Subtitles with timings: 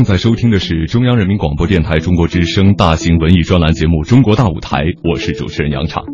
[0.00, 6.04] 正在收听的是中央人民广播电台中国之声大型文艺专栏节目《中国大舞台》，我是主持人杨畅。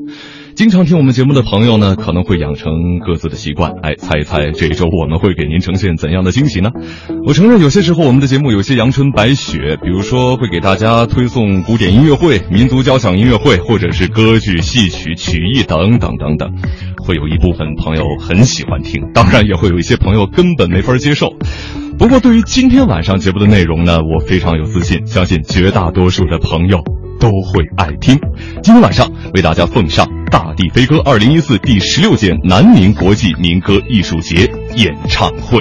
[0.56, 3.73] 经常听我们节目的朋友呢，可能会养成各自的习惯。
[3.83, 6.70] 哎，猜一猜这一周我们会给您呈现怎样的惊喜呢？
[7.27, 16.50] 我承认有些时候我们的节目有些阳春白雪，比如说会给大家推送古典音乐会、民族交响音乐会，或者是歌剧、戏曲、曲艺等等等等。
[16.98, 21.37] 会有一部分朋友很喜欢听，当然也会有一些朋友根本没法接受。
[22.06, 26.81] 不过，对于今天晚上节目的内容呢，我非常有自信，相信绝大多数的朋友
[27.19, 28.17] 都会爱听。
[28.62, 35.61] 今天晚上为大家奉上《大地飞歌》二零一四第十六届南宁国际民歌艺术节演唱会。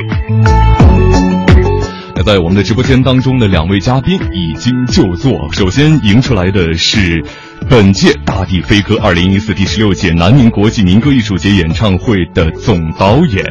[2.15, 7.25] 那在我们的直播间当中的两位嘉宾已经就座，首先迎出来的是
[7.67, 13.43] 本届《大地飞歌》二零一四第十六届南宁国际民歌艺术节演唱会的总导演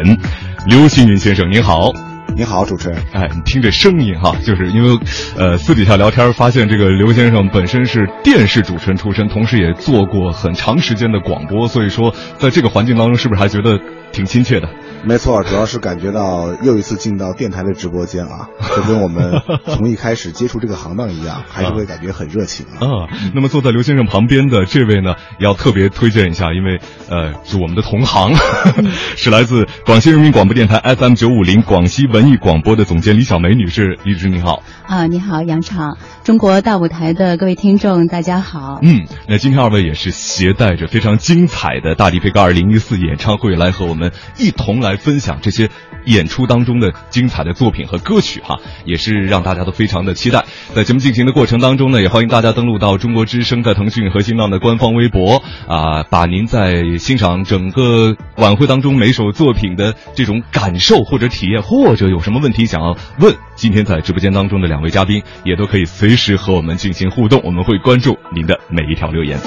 [0.69, 1.91] 刘新云先生，您好。
[2.37, 2.99] 你好，主持人。
[3.13, 4.99] 哎，你听这声音哈，就是因为，
[5.37, 13.79] 呃，私底下聊天发现，这个刘先生本身是电视主持人出身，同时也做过很长时间的广播，所以说在这个环境当中，是不是还觉得
[14.15, 14.69] 挺亲切的？
[15.05, 22.81] 没错，主要是感觉到又一次进到电台的直播间啊，就跟我们 从一开始接触这个行当一样，还是会感觉很热情啊。
[22.81, 22.89] 啊，
[23.35, 28.33] 那么坐在刘先生旁边的这位呢，要特别推荐一下，因为呃是我们的同行
[29.17, 34.63] 是来自广西人民广播电台 FM 九五零广西文艺广播的总监李小梅女士，李女士您好。
[34.87, 38.81] 啊，你好，杨畅，中国大舞台的各位听众，大家好。
[38.83, 45.71] 嗯，那今天二位也是携带着非常精彩的大地飞歌二零一四演唱会来和我们一同来分享这些
[46.05, 50.45] 演出当中的精彩的作品和歌曲哈，也是让大家都非常的期待。
[50.75, 69.39] 在节目进行的过程当中呢，也欢迎大家登录到中国之声在腾讯和新浪的官方微博啊，把您在欣赏整个晚会当中每首作品的这种感受或者体验，或者有什么问题想要问，今天在直播间当中的两位嘉宾也都可以随时和我们进行互动，我们会关注您的每一条留言。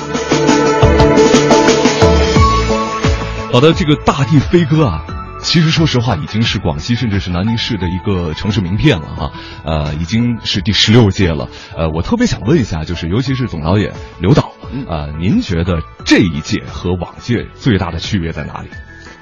[3.52, 5.06] 好的，这个大地飞歌啊。
[5.40, 9.32] 其实，说实话，已经是广西甚至是南宁市的一个城市名片了啊，
[9.64, 11.48] 呃，已经是第十六届了。
[11.78, 14.52] 呃，我特别想问一下，就是尤其是总导演刘导，
[14.90, 18.70] 呃，您觉得这一届和往届最大的区别在哪里？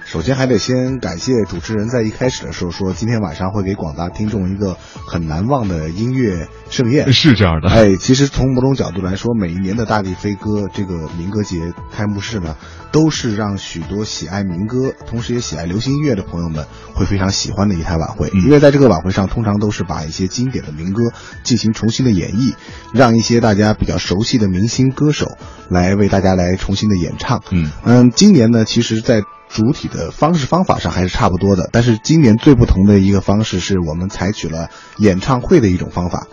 [0.05, 4.77] 首先还得先感谢主持人在一开始的时候说，今天晚上会给广大听众一个
[5.07, 7.11] 很难忘的音乐盛宴。
[7.11, 12.55] 是这样的，哎，其实从某种角度来说，每一年的大地飞歌这个民歌节开幕式呢，
[12.91, 18.29] 都是让许多喜爱民歌，同时也喜爱流行音乐的朋友们会非常喜欢的一台晚会。
[18.31, 21.01] 嗯、因为在这个晚会上，通常都是把一些经典的民歌
[21.43, 22.53] 进行重新的演绎，
[22.93, 25.35] 让一些大家比较熟悉的明星歌手
[25.67, 27.41] 来为大家来重新的演唱。
[27.49, 29.23] 嗯嗯，今年呢，其实，在
[29.55, 36.27] 主体的方式方法上还是差不多的，但是今年最不同的一个方式是我们采取了演唱会的一种方法。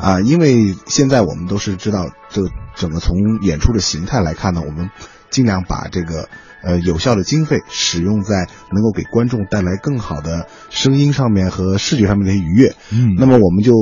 [0.00, 2.42] 啊，因为现在我们都是知道，这
[2.74, 4.90] 整个从演出的形态来看呢，我们
[5.30, 6.28] 尽量把这个
[6.64, 12.74] 呃有效的经费使用在能够给观众带来更好的声音上面和视觉上面的愉悦。
[12.92, 13.72] 嗯，那么我们就。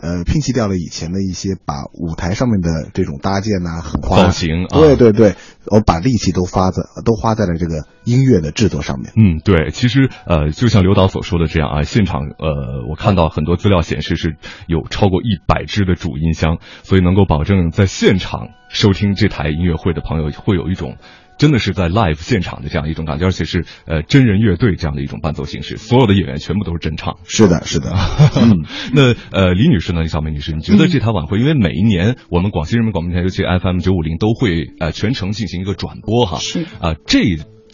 [0.00, 5.34] 呃，摒弃掉了以前的一些把舞台上面的这种搭建呐、很造型，啊、对对对，
[5.64, 9.14] 我把力气都发在都花在了这个音乐的制作上面。
[9.16, 14.36] 嗯，对，其实呃，就像刘导所说的这样啊，现场呃，我看到很多资料显示是
[14.66, 20.96] 有超过一百支的主音箱，所以能够保证在现场收听这台音乐会的朋友会有一种。
[21.38, 27.18] 真的是在 live 现场的这样一种感觉，而且是呃真人乐队这样的一种伴奏形式，所有的演员全部都是真唱。
[27.24, 27.90] 是的，是的。
[28.40, 37.20] 嗯，那呃李女士呢，李小梅女士，你觉得这台晚会，因为每一年我们广西人民广播电台，尤其 FM 九五零都会呃全程进行一个转播哈，是啊、呃、这。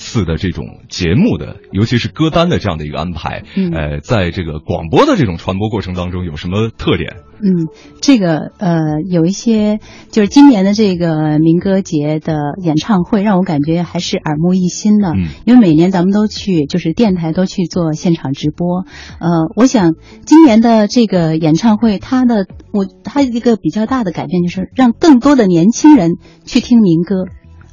[0.01, 7.17] 次的这种节目的，尤其是歌单的这样的一个安排，嗯，呃，在这个广播的这种传播过程当中有什么特点？
[7.43, 7.69] 嗯，
[8.01, 9.79] 这个呃，有一些
[10.11, 15.11] 就是今年的这个民歌节的演唱会，让我感觉还是耳目一新的。
[15.11, 18.85] 嗯，因为每年咱们都去，就是电台都去做现场直播。
[19.21, 19.95] 呃，我想
[20.25, 26.13] 今年的这个演唱会，它的我它一个比较大的改变就是让更多的年轻人
[26.45, 27.27] 去听民歌。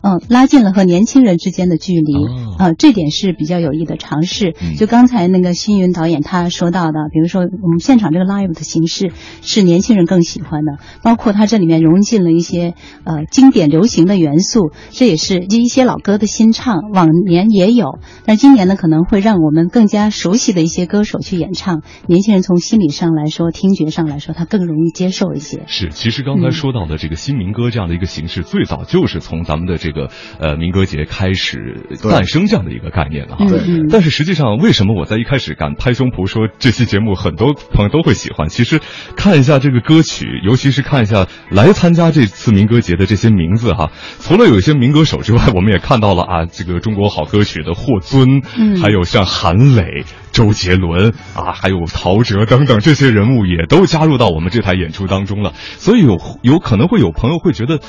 [0.07, 2.13] 嗯，拉近了和年轻人之间的距离，
[2.57, 4.56] 呃，这点是比较有益的尝试。
[4.77, 9.12] 就刚才那个新云导演他说到的，比如说我们现场这个 live 的形式
[9.42, 12.74] 是年轻人更喜欢的，包括它这里面融进了一些
[13.04, 25.63] 呃经典流行的元素，这也是一些老歌的新唱，往年也有，但今年呢可能会让我们更加熟悉的一些歌手去演唱，年轻人从心理上来说、听觉上来说，他更容易接受一些。
[25.68, 29.96] 是，其实刚才说到的这个新民歌这样的一个形式，最早就是从咱们的这个
[30.39, 33.38] 呃民歌节开始诞生这样的一个概念了。
[33.38, 33.88] 对。
[33.89, 38.49] 但是实际上，为什么我在一开始敢拍胸脯说这期节目很多朋友都会喜欢？
[38.49, 38.79] 其实
[39.15, 55.53] 看一下这个歌曲，尤其是看一下来参加这次民歌节的这些名字哈，除了有一些民歌手之外，我们也看到了啊，这个中国好歌曲的霍尊，嗯，还有像韩磊、周杰伦啊，还有陶喆等等这些人物也都加入到我们这台演出当中了。
[55.77, 57.79] 所以有有可能会有朋友会觉得，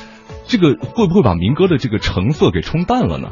[0.49, 3.29] 这个会不会把民歌的这个成色给冲淡了呢？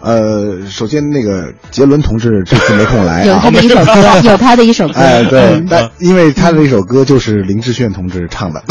[0.00, 8.62] 呃，首先那个杰伦同志这次没空来，有他的 一首歌，有他的一首歌，哎，对，但因为他的一首歌就是林志炫同志唱的。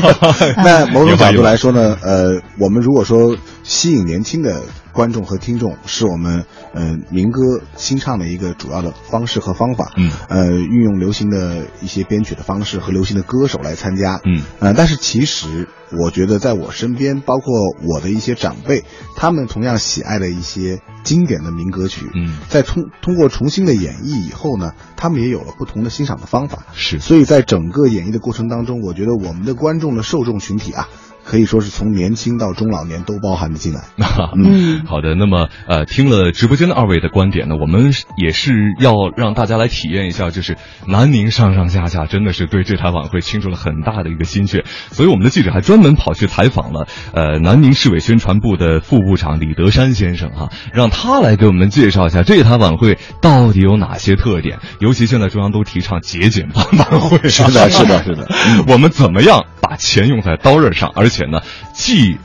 [0.62, 3.34] 那某种角度来说呢， 呃，我们如果说
[3.64, 4.60] 吸引年轻的。
[4.96, 18.84] 观众和听众是我们呃民歌新唱的一个主要的方式和方法，嗯，呃，运用流行的一些编曲的方式和流行的歌手来参加，嗯，呃，但是其实我觉得在我身边，包括我的一些长辈，
[19.16, 30.88] 他们同样喜爱的一些经典的民歌曲，嗯，在通通过重新的演绎以后呢，他们也有了不同的欣赏的方法，是，所以在整个演绎的过程当中，我觉得我们的观众的受众群体啊。
[31.26, 33.82] 可以说是从年轻到中老年都包含的进来。
[34.36, 35.14] 嗯，好的。
[35.16, 40.56] 那么，呃，听了直播间的二位的观点呢，我们也是要让大家来体验一下，就是
[40.86, 44.64] 南宁上上下下真的是对这台晚会倾注了很大的一个心血。
[44.92, 54.58] 所以，我们的记者还专门跑去采访了，呃，南宁市委宣传部的副部长李德山先生啊，让他来给我们介绍一下这台晚会到底有哪些特点。
[54.80, 58.28] 尤其现在中央都提倡节俭办晚会，是的，是的，是的。
[58.68, 61.40] 我们怎么样把钱用在刀刃上，而且且呢，
[61.72, 62.18] 既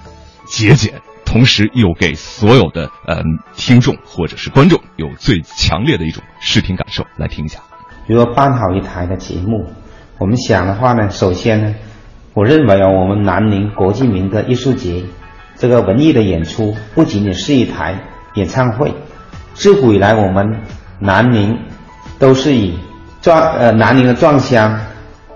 [0.46, 3.24] 节俭，同时又给所有的呃
[3.56, 7.06] 听众或者是观众有最强烈的一种视听感受。
[7.16, 7.60] 来听一下，
[8.06, 9.72] 如果办好一台的节目，
[10.20, 11.76] 我们想的话呢，首先呢，
[12.34, 15.04] 我认为啊，我们南宁国际民歌艺术节
[15.56, 17.98] 这个文艺的演出不仅仅是一台
[18.36, 18.94] 演唱会。
[19.54, 20.62] 自古以来，我们
[21.00, 21.58] 南宁
[22.20, 22.78] 都是以
[23.22, 24.82] 壮呃南宁的壮乡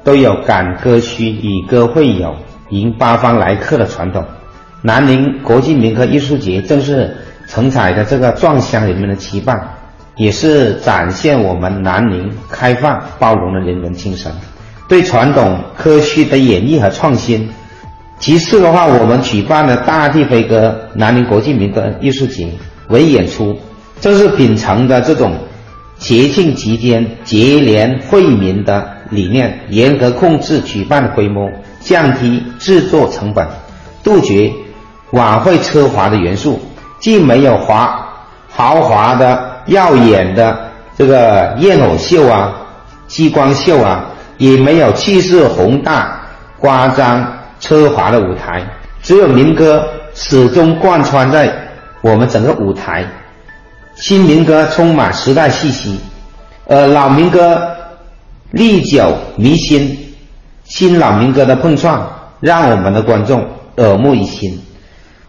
[0.04, 2.36] 都有赶歌区，以歌会友。
[2.69, 4.25] 迎八方来客的传统，
[4.81, 7.15] 南宁国际民歌艺术节正是
[7.47, 9.59] 承载着这个壮乡人们的期盼，
[10.15, 14.31] 也是展现我们南宁开放包容的人文精神，
[14.88, 17.47] 对传统歌曲的演绎和创新。
[18.17, 22.50] 其次的话，我们举办的大地飞歌南宁国际民歌艺术节
[22.88, 23.59] 为演出，
[24.00, 25.33] 正是秉承着这种
[25.97, 31.47] 节庆期间结连惠民的理念，严格控制举办的规模。
[31.85, 33.47] 降低制作成本，
[34.03, 34.51] 杜绝
[35.11, 36.59] 晚会奢华的元素，
[36.99, 38.03] 既没有华
[38.49, 40.57] 豪华的耀眼的
[40.97, 42.55] 这个焰火秀啊、
[43.07, 44.05] 激光秀啊，
[44.39, 46.19] 也没有气势宏大、
[46.59, 48.65] 夸张奢华的舞台，
[49.03, 49.85] 只有民歌
[50.15, 51.53] 始终贯穿在
[52.01, 53.05] 我们整个舞台。
[53.95, 55.99] 新民歌充满时代气息，
[56.65, 57.61] 呃，老民歌
[58.51, 60.05] 历久弥新。
[60.77, 62.06] 新老民歌的碰撞，
[62.42, 63.42] 让我们的观众
[63.78, 64.59] 耳目一新。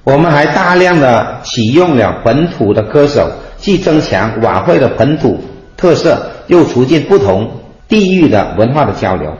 [0.02, 5.40] 我们还大量的启用了本土的歌手，既增强晚会的本土
[5.76, 7.48] 特色，又促进不同
[7.86, 9.32] 地域的文化的交流。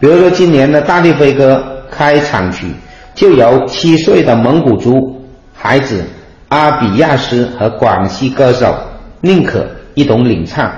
[0.00, 2.66] 比如说，今年的大地飞歌开场曲，
[3.14, 6.04] 就由七岁的蒙古族孩子
[6.48, 8.74] 阿比亚斯和广西歌手
[9.20, 10.68] 宁可一同领唱，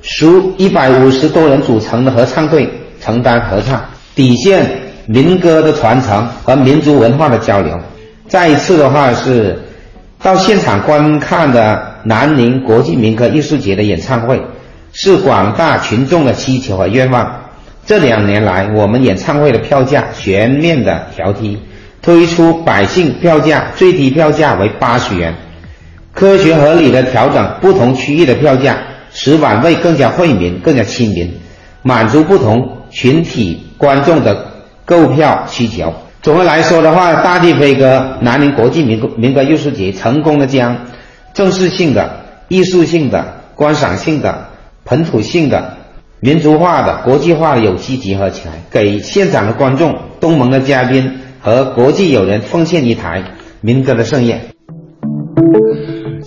[0.00, 2.66] 属一百五十多人组成的合唱队。
[3.00, 3.80] 承担合唱，
[4.18, 4.68] 体现
[5.06, 7.78] 民歌的传承和民族文化的交流。
[8.26, 9.56] 再一次的话是，
[10.20, 14.42] 到现场观看的南宁国际民歌艺术节的演唱会，
[14.92, 17.44] 是广大群众的需求和愿望。
[17.86, 21.56] 这两年来，我们演唱会的票价全面的调低，
[22.02, 25.32] 推出百姓票价，最低票价为八十元，
[26.12, 28.78] 科学合理的调整不同区域的票价，
[29.12, 31.32] 使晚会更加惠民、更加亲民，
[31.82, 32.74] 满足不同。
[32.90, 34.46] 群体观众的
[34.84, 35.94] 购票需求。
[36.20, 40.76] 总的来说的话，大地飞歌南宁国际民歌民歌艺术节成功的将
[41.32, 44.48] 正式性的、艺术性的、观赏性的、
[44.84, 45.76] 本土性的、
[46.20, 53.22] 民族化的、国际化的有机结合起来，给现场的观众、东盟的嘉宾和国际友人奉献一台
[53.60, 54.48] 民歌的盛宴。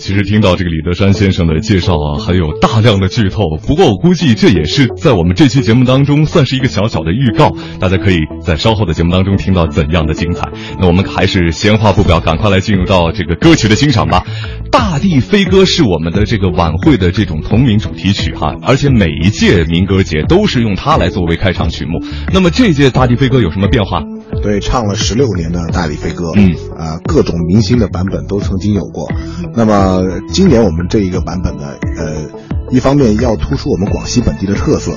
[0.02, 3.44] 其实听到这个李德山先生的介绍啊，还有大量的剧透。
[3.68, 10.50] 不过我估计这也是在我们这期节目当中算是一个小小的预告，大家可以在稍后的节目当中听到怎样的精彩。
[10.80, 14.24] 那我们还是闲话不表，赶快来进入到这个歌曲的欣赏吧。
[14.72, 22.02] 《大地飞歌》是我们的这个晚会的这种同名主题曲哈，而且每一届民歌节都是用它来作为开场曲目。
[22.34, 24.02] 那么这届《大地飞歌》有什么变化？
[24.42, 29.12] 对，唱了十六年的《大地飞歌》，嗯，啊，各种明星的版本都曾经有过。
[29.54, 31.66] 那么今年我们这一个版本呢，
[31.98, 32.30] 呃，
[32.72, 34.94] 一方面要突出我们广西本地的特色，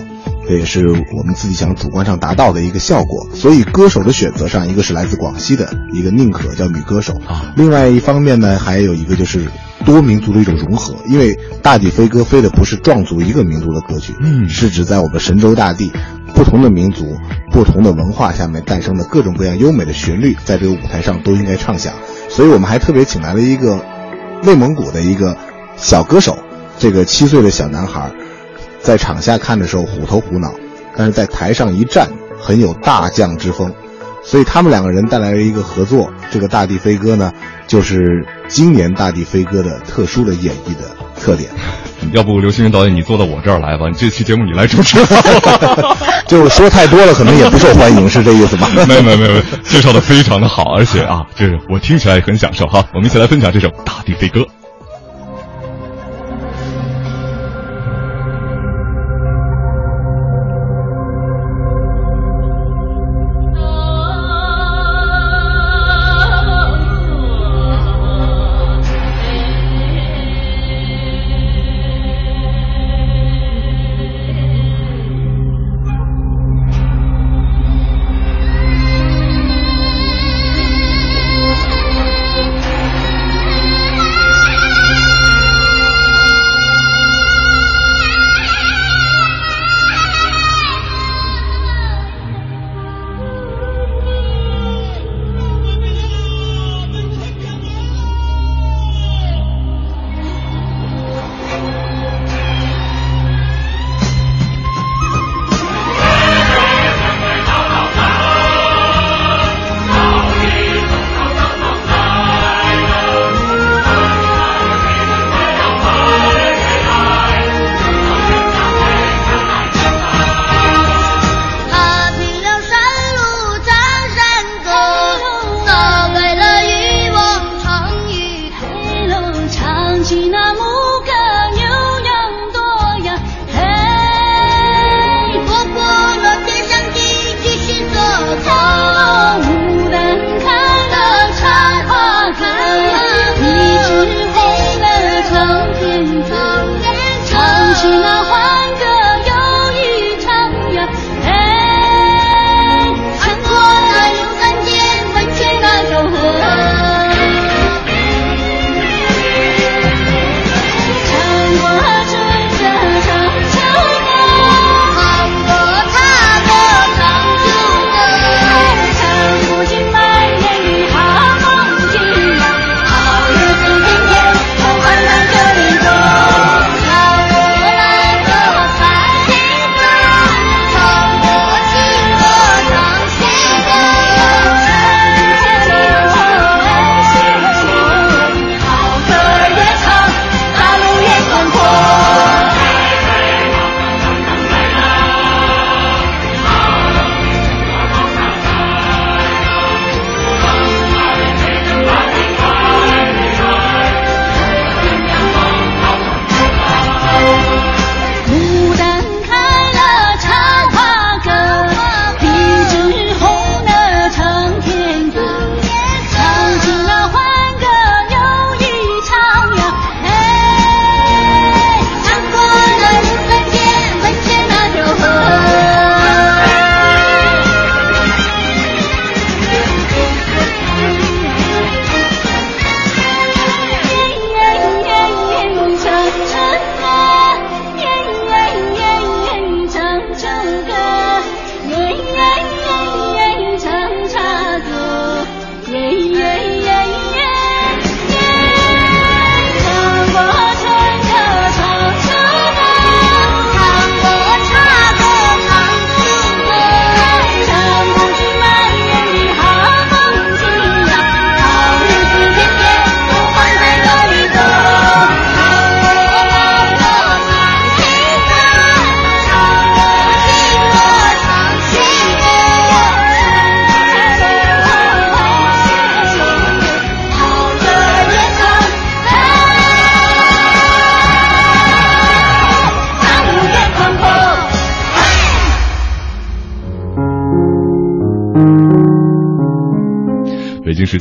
[0.48, 3.28] 这也是我们自己想主观上达到的一个效果。
[3.34, 9.46] 所以歌手的选择上，一个是来自广西的一个宁可叫女歌手啊，另外一方面呢，还有一个就是
[9.84, 15.92] 多民族的一种融合，因为《大地飞歌》飞的不是壮族一个民族的歌曲，嗯，是指在我们神州大地。
[16.34, 17.16] 不同的民族、
[17.52, 21.94] 不同的文化下面诞生的各种各样优美的旋律，在这个舞台上都应该唱响。
[22.28, 23.84] 所以我们还特别请来了一个
[24.42, 25.36] 内蒙古的一个
[25.76, 26.36] 小歌手，
[26.76, 28.10] 这个七岁的小男孩，
[28.84, 30.52] 在场下看的时候虎头虎脑，
[30.94, 32.06] 但是在台上一站
[32.38, 33.72] 很有大将之风。
[34.22, 37.32] 所以他们两个人带来了一个合作，这个《大地飞歌》呢，
[37.66, 41.50] 就是今年《大地飞歌》的特殊的演绎的特点。
[42.12, 44.98] 要不刘青云导演，你坐到我这儿来吧，你这期节目你来主持。
[46.28, 48.68] 就是说太多了，可能也不受欢迎，是这意思吧？
[48.86, 52.84] 没有没有没有，介绍的非常的好，而且啊，就是我听起来也很享受哈。
[52.94, 54.40] 我们一起来分享这首《大地飞歌》。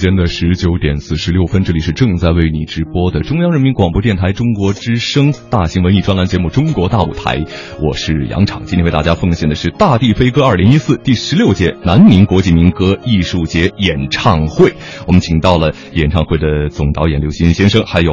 [0.03, 7.38] 间的十九点四十六分，这里是正在为你直播的中央人民广播电台中国之声大型文艺专栏节目《中国大舞台》，
[7.81, 8.60] 我是杨昶。
[8.65, 14.74] 今天为大家奉献的是《大地飞歌》二零一四第十六届南宁国际民歌艺术节演唱会。
[15.07, 18.12] 我们请到了演唱会的总导演刘欣先生，还有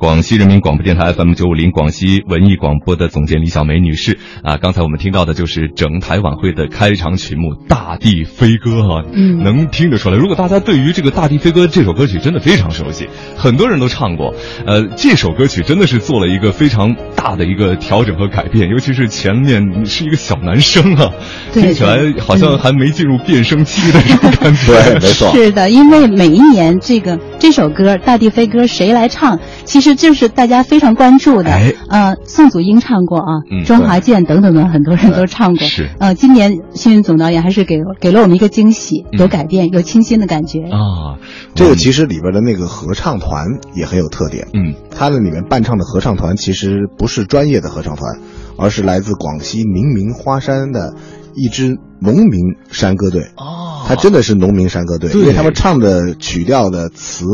[0.00, 4.16] 广西人民广播电台 FM 九五零广西文艺广播的总监李小梅女士。
[4.42, 10.16] 啊，刚才我们听到的就是整台晚会的开场曲目《大地飞歌》啊，嗯，能听得出来。
[10.16, 14.32] 如果大家对于这个《大地飞歌》这首歌曲真的非常熟悉，很多人都唱过。
[14.66, 21.12] 呃，这首歌曲真的是做了一个非常大的一个调整和改变，尤其是前面是一个小男生啊，
[21.52, 24.72] 听起来好像还没进入变声期的这种感觉。
[24.72, 25.30] 对，没错。
[25.34, 29.38] 是的，因为每一年这个这首歌《大地飞歌》谁来唱，
[29.70, 31.50] 其实就是大家非常关注的。
[31.52, 35.64] 哎，呃，宋祖英唱过啊，嗯庄华健等等的很多人都唱过。
[35.64, 40.62] 是呃，今年幸运总导演还是给给了我们一个惊喜，有改变，有清新的感觉。
[40.62, 41.22] 啊，
[41.54, 44.48] 这个其实里边的那个合唱团也很有特点。
[44.54, 48.18] 嗯，它的里面伴唱的合唱团其实不是专业的合唱团，
[48.56, 50.94] 而是来自广西明明花山的
[51.36, 52.40] 一支农民
[52.72, 53.22] 山歌队。
[53.36, 57.24] 哦，它真的是农民山歌队，对因为他们唱的曲调的词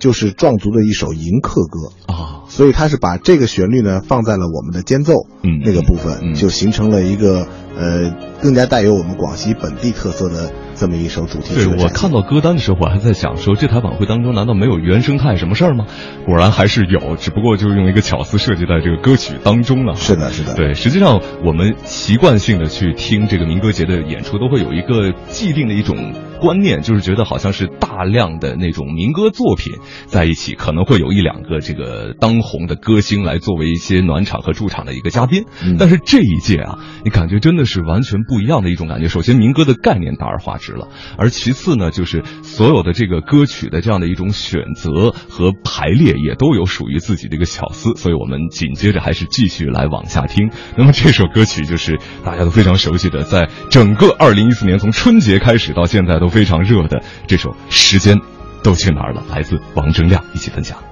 [0.00, 2.12] 就是壮族的一首迎客歌。
[2.12, 7.46] 啊，所以他是把这个旋律呢放在了我们的间奏，嗯那个部分，嗯就形成了一个
[7.78, 11.84] 呃更加带有我们广西本地特色的这么一首主题对曲对。
[11.84, 15.84] 我看到歌单的时候，我还在想说，这台晚会当中难道没有原生态什么事儿吗？
[16.24, 19.94] 果然还是有，只不过就是用一个巧思设计在这个歌曲当中了。
[19.94, 29.74] 是的，是的，对，实际上我们习惯性的去听这个民歌节的演出，都会有一个既定的一种观念，就是觉得好像是大量的那种民歌作品
[30.06, 35.44] 在一起，可能会有一两个这个当红的歌星来作为一些暖场和驻场的一个嘉宾。
[35.62, 39.08] 嗯但是这一届啊，你感觉真的是完全不一样的一种感觉。
[39.08, 47.94] 首先，民歌的概念大而化之了，而其次呢，就是所有的这个歌曲的这样的一种选择和排列，也都有属于自己的一个巧思。
[47.96, 50.50] 所以我们紧接着还是继续来往下听。
[50.76, 58.18] 那么这首歌曲就是大家都非常熟悉的，在整个二零一四年从春节开始到现在都非常热的这首《时间
[58.62, 60.89] 都去哪儿了》，来自王铮亮，一起分享。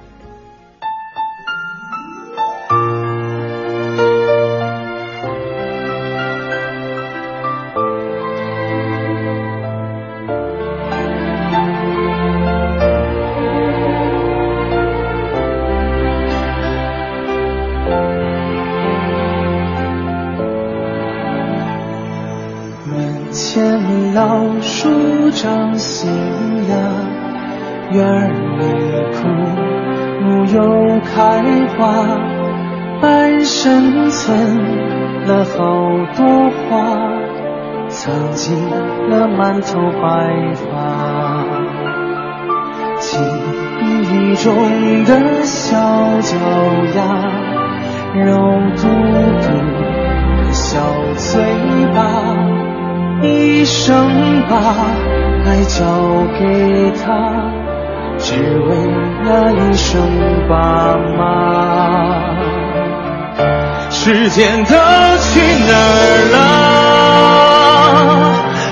[64.29, 66.37] 时间都去哪儿了？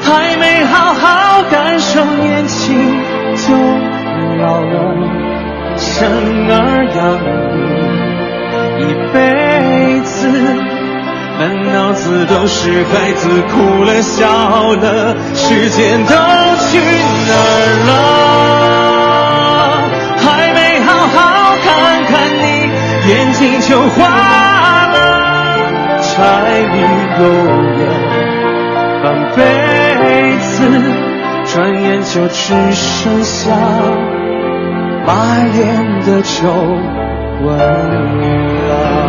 [0.04, 3.02] 还没好好感受年轻
[3.36, 3.56] 就
[4.38, 4.76] 老了，
[5.76, 5.98] 生
[6.48, 6.54] 儿
[6.96, 6.98] 养
[7.58, 7.60] 女
[8.84, 9.18] 一辈
[10.02, 10.30] 子。
[11.40, 11.42] 满
[11.74, 16.14] 脑子都是孩子哭了笑了，时间都
[16.70, 16.78] 去
[17.28, 17.92] 哪儿了？
[32.14, 33.56] 就只剩下
[35.06, 36.48] 满脸的皱
[37.44, 37.58] 纹
[38.68, 39.07] 了。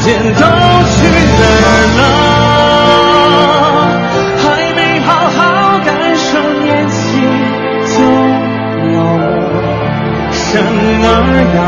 [0.00, 2.00] 时间都去哪儿了
[4.38, 5.38] 还没好好
[5.84, 6.30] 感受
[6.64, 6.96] 年轻
[7.84, 7.92] 就
[8.96, 9.20] 老了
[10.32, 10.42] 生
[11.04, 11.06] 儿
[11.54, 11.58] 养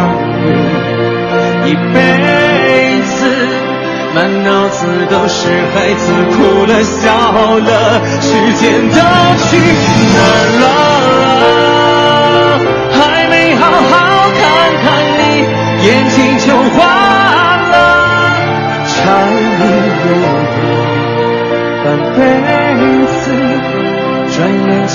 [0.40, 0.44] 女
[1.68, 1.94] 一辈
[3.04, 3.12] 子
[4.14, 5.38] 满脑子都是
[5.74, 7.04] 孩子哭了笑
[7.58, 7.70] 了
[8.18, 8.96] 时间都
[9.44, 9.50] 去
[10.14, 10.34] 哪儿
[11.68, 11.71] 了。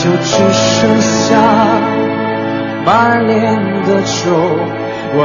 [0.08, 1.36] 就只剩下
[2.86, 4.32] 满脸的皱
[5.18, 5.20] 纹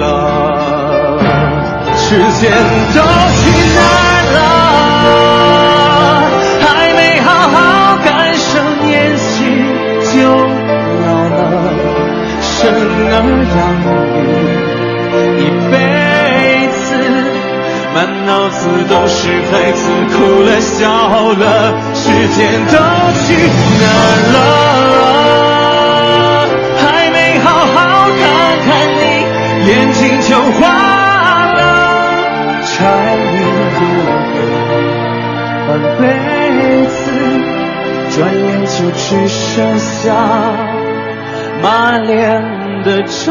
[0.00, 0.02] 了。
[1.96, 2.50] 时间
[2.94, 2.98] 都
[3.38, 3.40] 去
[3.76, 4.02] 哪儿
[4.34, 4.36] 了？
[6.66, 7.56] 还没好好
[8.04, 8.48] 感受
[8.84, 9.30] 年轻
[10.10, 10.16] 就
[11.04, 11.38] 老了。
[12.40, 13.14] 生儿
[13.54, 13.56] 养
[14.14, 14.18] 女
[15.38, 15.72] 一辈
[16.72, 16.82] 子，
[17.94, 17.96] 满
[18.26, 18.58] 脑子
[18.90, 19.20] 都是
[19.52, 19.80] 孩子
[20.12, 20.76] 哭了笑
[21.34, 21.44] 了。
[22.08, 22.72] 时间都
[23.26, 23.28] 去
[23.80, 23.84] 哪
[24.32, 24.36] 了？
[26.80, 27.76] 还没好好
[28.08, 28.20] 看
[28.64, 28.66] 看
[28.98, 29.02] 你，
[29.68, 30.62] 眼睛就花
[31.52, 31.60] 了。
[32.64, 32.72] 柴
[33.14, 33.46] 米油
[33.84, 34.36] 盐
[35.68, 35.68] 半
[35.98, 36.02] 辈
[36.86, 36.96] 子，
[38.16, 39.94] 转眼就只剩下
[41.62, 41.66] 满
[42.06, 42.16] 脸
[42.84, 43.26] 的皱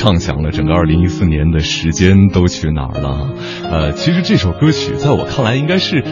[0.00, 0.10] 亮。
[0.10, 3.34] 唱响了整个二零一四年的时间都去哪儿了？
[3.70, 6.02] 呃，其实这首歌曲在我看来应该是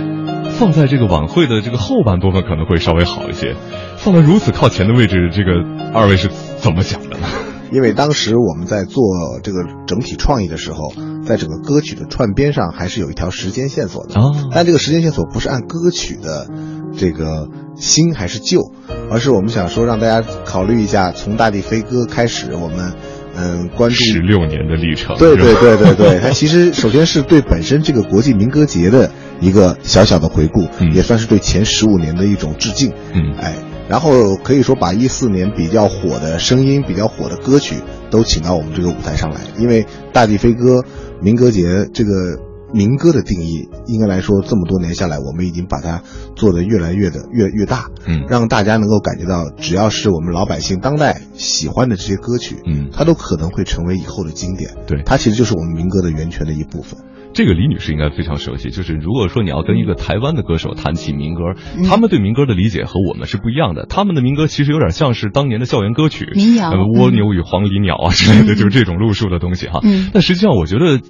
[0.59, 3.57] 放在这个晚会的这个后半部分可能会稍微好一些，
[3.97, 5.53] 放在如此靠前的位置，这个
[5.95, 7.27] 二位是怎么想的呢？
[7.73, 9.03] 因为当时我们在做
[9.43, 10.93] 这个整体创意的时候，
[11.25, 14.15] 在整个歌曲的串边上还是有一条时间线索的，
[14.53, 16.47] 但这个时间线索不是按歌曲的
[16.95, 18.71] 这个新还是旧，
[19.11, 22.93] 而是我们想说让大家考虑一下，从《大地飞歌》开始，我们。
[23.41, 32.93] 嗯，关注十六年的历程，对对对对对，它其实首先是对本身这个国际民歌节的一个小小的回顾，也算是对前十五年的一种致敬。
[33.15, 33.55] 嗯，哎，
[33.89, 37.77] 然后可以说把一四年比较火的声音、比较火的歌曲
[38.11, 40.83] 都请到我们这个舞台上来，因为大地飞歌
[41.23, 42.48] 民歌节这个。
[42.73, 46.03] 民歌的定义，应该来说，这么多年下来，我们已经把它
[46.37, 54.71] 做得越来越的越越大，嗯，让大家能够感觉到，只要是我们老百姓当代喜欢的这些歌曲，嗯，它都可能会成为以后的经典。
[54.87, 57.01] 对，它其实就是我们民歌的源泉的一部分。
[57.35, 61.43] 这个李女士应该非常熟悉，就是如果说你要跟一个台湾的歌手谈起民歌，
[61.89, 63.87] 他们对民歌的理解和我们是不一样的。
[63.87, 69.81] 他们的民歌其实有点像是当年的校园歌曲，民谣，蜗牛与黄鹂鸟啊之类的，就是这种路数的东西哈。
[69.85, 71.01] 嗯，但实际上我觉得。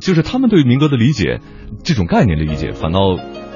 [0.00, 1.40] 就是他们对民歌的理解，
[1.84, 3.00] 这种概念的理解，反倒，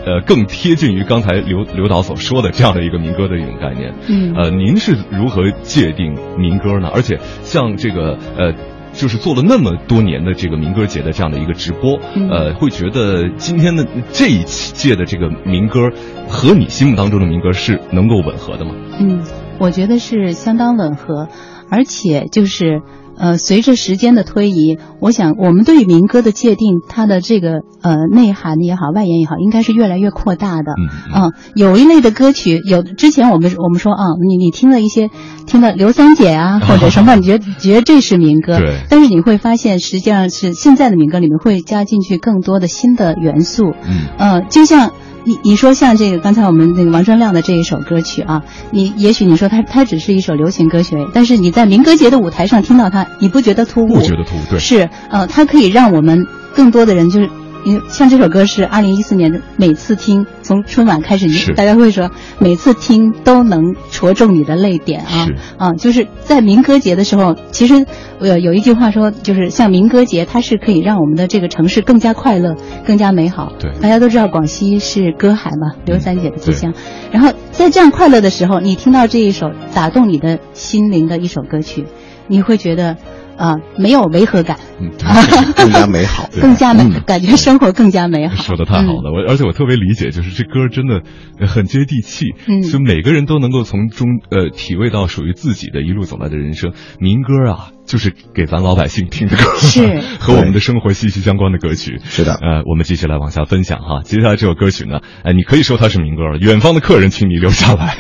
[0.07, 3.95] 呃，更贴近于刚才刘刘导所说的这样的一个民歌的一种概念。
[4.09, 6.91] 嗯，呃，您是如何界定民歌呢？
[6.95, 8.53] 而且像这个呃，
[8.93, 11.99] 就是做了那么多年的这个民歌节的这样的一个直播，
[12.31, 15.91] 呃，会觉得今天的这一届的这个民歌
[16.29, 18.75] 和你心目当中的民歌是能够吻合的吗？
[19.01, 19.23] 嗯，
[19.59, 21.29] 我觉得是相当吻合，
[21.71, 22.83] 而且就是。
[23.17, 30.73] 呃，随着时间的推移，我想我们对于民歌的界定，它的这个呃内涵也好，外延也好，应该是越来越扩大的。
[31.15, 35.11] 嗯，有一类的歌曲，有之前我们我们说啊，你你听了一些，
[35.47, 38.59] 听了刘三姐啊或者什么， 你觉得觉得这是民歌。
[38.59, 38.81] 对。
[38.89, 43.65] 但是你会发现，实际上是现在的民歌里面会加进去更多的新的元素。
[43.87, 44.07] 嗯。
[44.19, 44.91] 呃，就像。
[45.25, 53.95] 你你说像这个刚才我们那个王铮亮的这一首歌曲啊，你也许你说它它只是一首流行歌曲，但是你在民歌节的舞台上听到它，你不觉得突兀？
[53.95, 54.59] 不觉得突兀，对。
[54.59, 57.31] 是，呃，它可以让我们更多的人就是。
[57.65, 65.73] 因为像这首歌是二零一四年的，每次听从春晚开始，大家会说每次听都能戳中你的泪点啊啊！
[65.73, 67.87] 就是在民歌节的时候，其实
[68.21, 72.55] 呃有一句话说，就是像民歌节，它是可以让我们的这个城市更加快乐、
[72.87, 73.53] 更加美好。
[73.59, 76.75] 对，大家都知道广西是歌海嘛，刘三姐的故乡。
[77.11, 81.87] 然后在这样快乐的时候，你听到这一首打动你的心灵的一首歌曲，
[82.29, 82.97] 你会觉得。
[83.37, 84.59] 啊，没有违和感，
[85.57, 88.35] 更加美好， 更加美，感觉生活更加美好。
[88.43, 91.03] 说的太好了，我而且我特别理解，就是这歌真的
[91.47, 96.73] 很接地气，嗯，就每个人都能够从中呃体味到属于自己的一路走来的人生。
[96.99, 97.69] 民歌啊。
[97.87, 102.01] 就是给咱老百姓听的歌，是 和我们的生活息息相关的歌曲。
[102.03, 104.01] 是的，呃，我们继续来往下分享哈。
[104.03, 106.39] 接下来这首歌曲呢，哎，你可以说它是民歌了。
[106.39, 107.95] 远方的客人，请你留下来。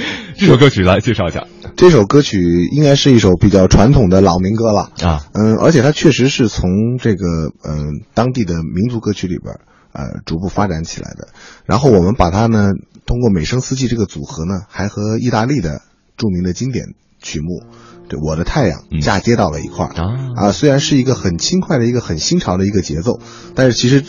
[0.36, 1.44] 这首歌曲来介绍一下。
[1.76, 7.24] 这首歌曲应该是一首比较传统的老民歌了啊，嗯，而且它确实是从这个
[7.64, 9.54] 嗯当地的民族歌曲里边
[9.92, 11.28] 呃逐步发展起来的。
[11.64, 12.68] 然后我们把它呢，
[13.06, 15.80] 通过美声四季这个组合呢，还和意大利的
[16.16, 16.84] 著名的经典
[17.20, 17.62] 曲目。
[18.08, 19.92] 对我的太阳嫁接到了一块儿
[20.36, 23.20] 啊，虽然是一个很轻快的一个很新潮的一个节奏，
[23.54, 24.04] 但是其实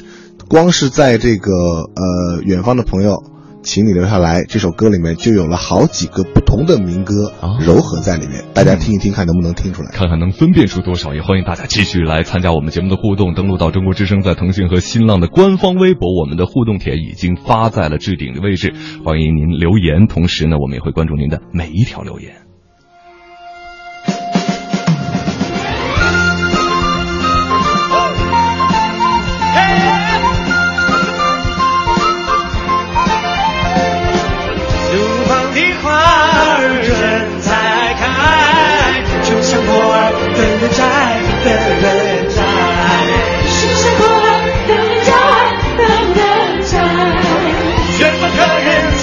[0.49, 3.23] 光是在这个呃远方的朋友。
[3.63, 4.43] 请你留下来。
[4.43, 11.13] 这首歌里面就有了好几个不同的民歌糅合在里面，大家听一听，看能不能听出来，看看能分辨出多少。
[11.13, 18.73] 也欢迎大家继续来参加我们节目的互动，登录到中国之声在腾讯和新浪的官方微博，我们的互动帖已经发在了置顶的位置，
[19.05, 20.07] 欢迎您留言。
[20.07, 22.40] 同时呢，我们也会关注您的每一条留言。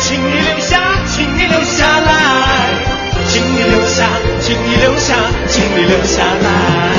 [0.09, 2.73] 请你留下请你留下来
[3.29, 4.09] 请你留下
[4.41, 5.15] 请你留下
[5.47, 6.93] 请你留下来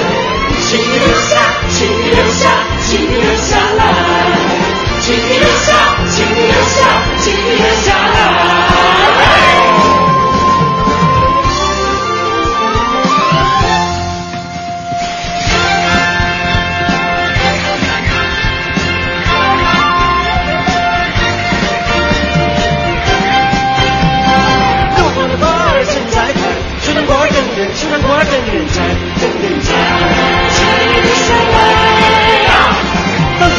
[0.70, 3.84] 请你留下请你留下请你留下来
[5.02, 5.89] 请你留下。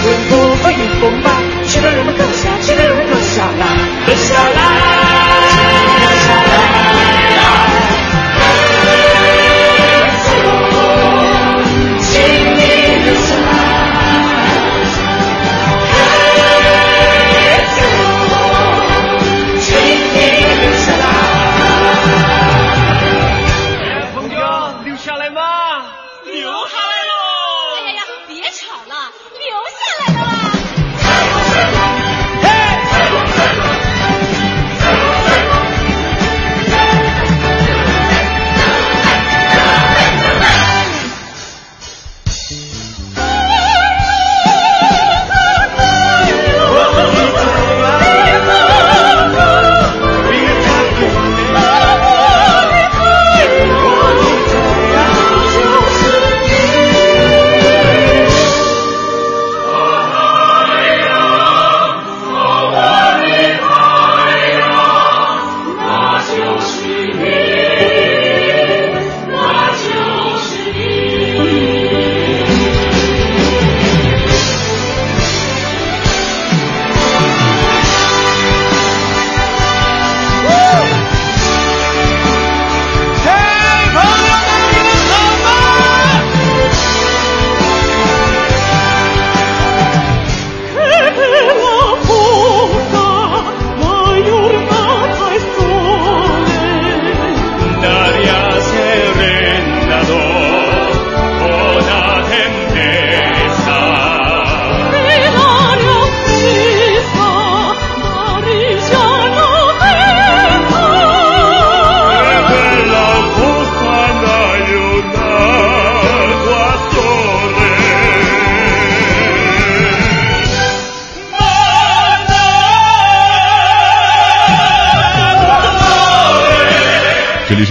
[0.03, 1.35] 滚不翻，云不慢，
[1.67, 3.67] 去的人们刻下，去的人们刻下啦，
[4.07, 4.70] 刻下啦。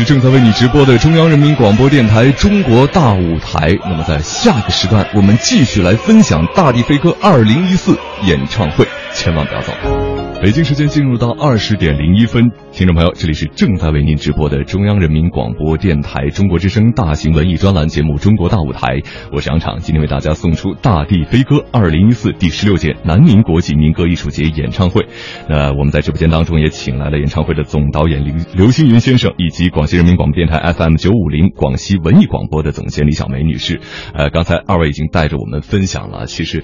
[0.09, 3.77] 正在为你直播的中央人民广播电台中国大舞台。
[3.83, 9.98] 那么，在下个时段，我们继续来分享《大地飞歌》二零一四演唱会，千万不要走。
[10.41, 19.01] 北京时间进入到二十点零一分，听众朋友，这里是正在为您直播的中央人民广播电台中国之声大型文艺专栏节目《中国大舞台》，
[19.33, 25.07] 我是杨畅，今天为大家送出《大地飞歌》二零一四第十六届南宁国际民歌艺术节演唱会。
[25.49, 33.81] 那我们在直播间当中也请来了演唱会的总导演刘刘星云先生，以及广西人民广播电台 FM 九五零广西文艺广播的总监李小梅女士。
[34.13, 36.63] 呃，刚才二位已经带着我们分享了，其实。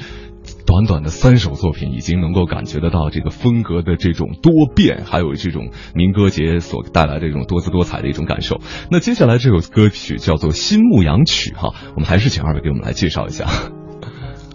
[0.66, 8.60] 短短的三首作品，已经能够感觉得到这个风格的这种多变，还有这种民歌节所带来的这种多姿多彩的一种感受。
[8.90, 13.46] 那接下来这首歌曲叫做《新牧羊曲》哈，我们还是请二位给我们来介绍一下。《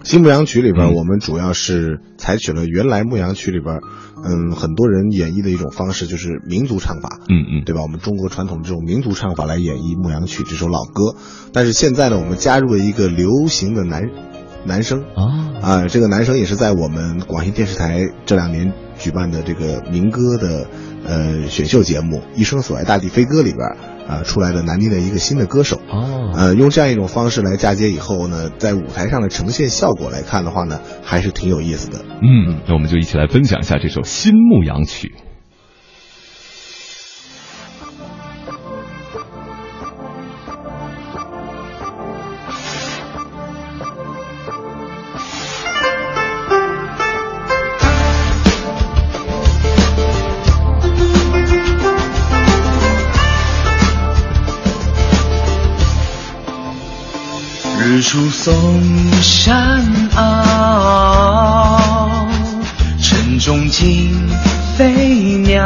[0.03, 3.81] 新牧羊曲》里边，我们主要是采取了原来牧羊曲里边，
[4.25, 7.83] 嗯，很多人演绎的一种方式，就是民族唱法，嗯嗯，对吧？
[7.83, 11.15] 我们中国传统这种民族唱法来演绎《牧羊曲》这首老歌，
[11.53, 14.09] 但是现在呢，我们加入了一个流行的男。
[14.65, 20.67] 男生啊啊，这个男生也是在我们广西电视台这两年举办的这个民歌的
[21.05, 23.59] 呃选秀节目《一生所爱大地飞歌》里边
[24.07, 25.81] 啊出来的南京的一个新的歌手。
[25.89, 31.99] 哦，呃，用这样一种方式来嫁接以后呢，在舞台上的呈现效果来看的话呢，还是挺有意思的。
[32.21, 35.13] 嗯，那我们就一起来分享一下这首《新牧羊曲》。
[58.11, 58.51] 出嵩
[59.21, 59.81] 山
[60.13, 62.09] 坳，
[63.01, 64.27] 晨钟惊
[64.77, 65.63] 飞鸟。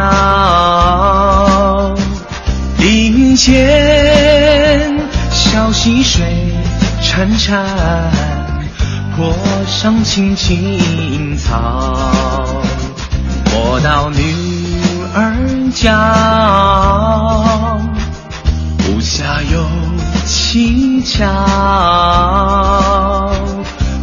[2.77, 4.95] 林间
[5.31, 6.53] 小溪水
[7.01, 7.65] 潺潺，
[9.17, 9.33] 坡
[9.65, 12.61] 上青青草。
[13.51, 14.21] 莫道女
[15.15, 15.35] 儿
[15.73, 15.91] 娇，
[19.05, 19.69] 下有。
[20.25, 21.23] 轻巧，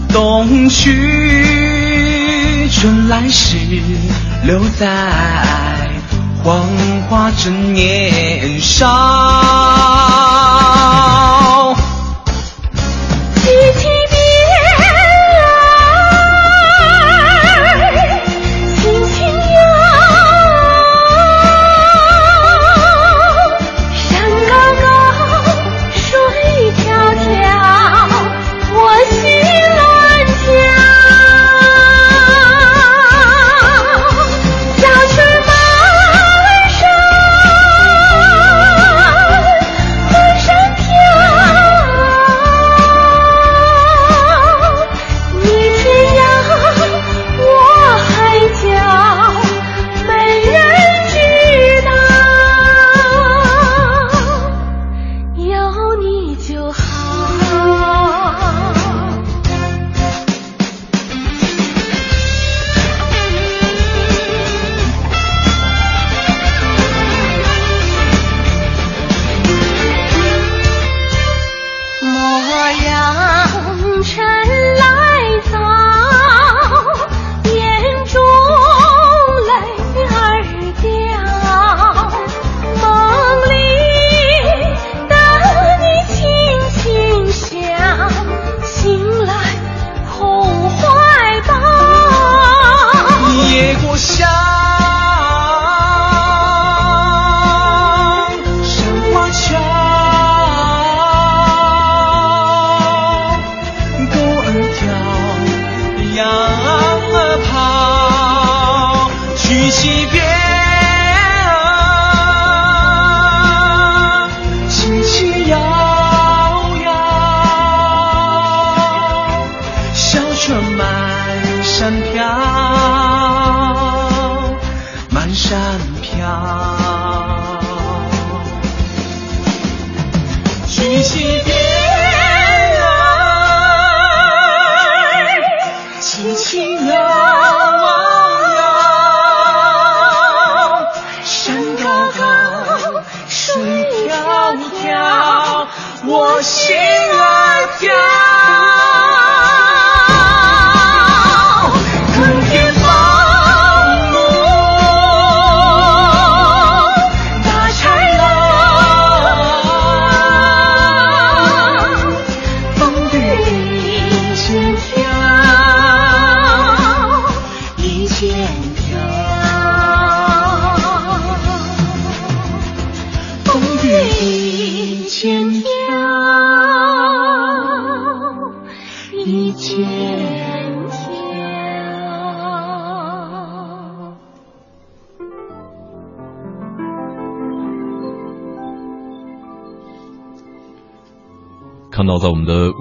[0.08, 3.56] 冬去春来时，
[4.44, 5.90] 留在
[6.44, 6.64] 黄
[7.08, 10.31] 花正年少。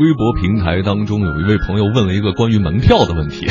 [0.02, 3.48] 微博平台当中，有一位朋友问了一个关于门票的问题。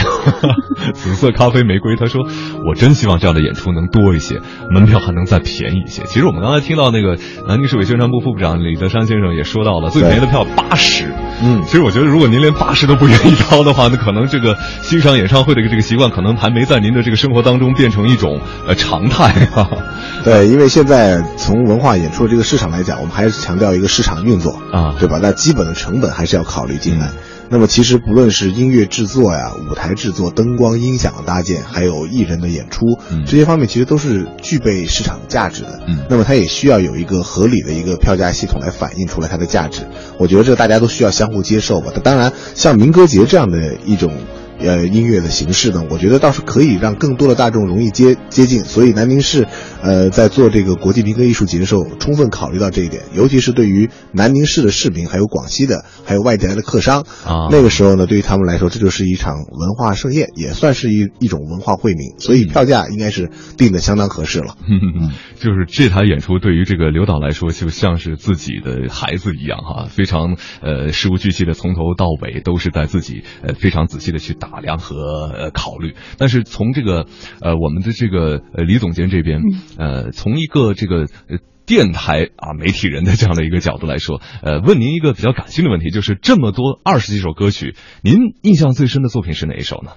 [0.95, 2.27] 紫色咖啡玫瑰他说
[2.67, 4.41] ：“我真希望这样的演出能多一些，
[4.71, 11.13] 门票还能再便宜一些。”其实我们刚才听到那个南京市委宣传部副部长李德山先生也说到了，最便宜的票八十。
[11.43, 19.49] 嗯，其实我觉得，如果您连八十都不愿意掏的话，那可能这个欣赏演唱会的这个习惯，可能还没在您的这个生活当中变成一种呃常态。
[20.23, 25.19] 对，因为现在从文化演出这个市场来讲，我们还是强调一个市场运作啊，对吧？
[25.23, 27.11] 那基本的成本还是要考虑进来。
[27.53, 32.87] 那么其实不论是音乐制作呀、舞台制作、灯光、音响的搭建，还有艺人的演出，
[33.27, 35.81] 这些方面其实都是具备市场价值的。
[35.89, 39.83] 嗯，那么它也需要有一个合理的一个票价系统来反映出来它的价值。
[40.17, 41.93] 我觉得这大家都需要相互接受吧。
[42.05, 44.13] 当然，像民歌节这样的一种。
[44.61, 48.65] 呃，音乐的形式呢，我觉得倒是可以让更多的大众容易接接近。
[48.65, 49.47] 所以南宁市，
[49.83, 53.05] 呃，在做这个国际民歌艺术节的时候，充分考虑到这一点。
[53.15, 62.19] 尤其是对于南宁市的市民，还有广西的，还有外地来的客商，啊，那个时候呢，对于他们来说，这就是一场文化盛宴，也算是一一种文化惠民。
[62.19, 64.57] 所以票价应该是定的相当合适了。
[65.41, 74.50] 就是这台演出对于这个刘导来说，就像是自己的孩子一样哈，非常呃事无巨细的从头到尾都是在自己呃非常仔细的去打。
[74.51, 77.07] 打量和呃考虑，但是从这个
[77.41, 79.43] 呃我们的这个呃李总监这边，
[79.79, 89.93] 呃从一个这个呃电台啊媒体人的这样的一个角度来说，呃问您一个比较感性的问题，就是这么多二十几首歌曲，您印象最深的作品是哪一首呢？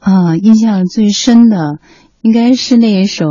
[0.00, 1.78] 啊，印象最深的
[2.22, 3.26] 应该是那一首，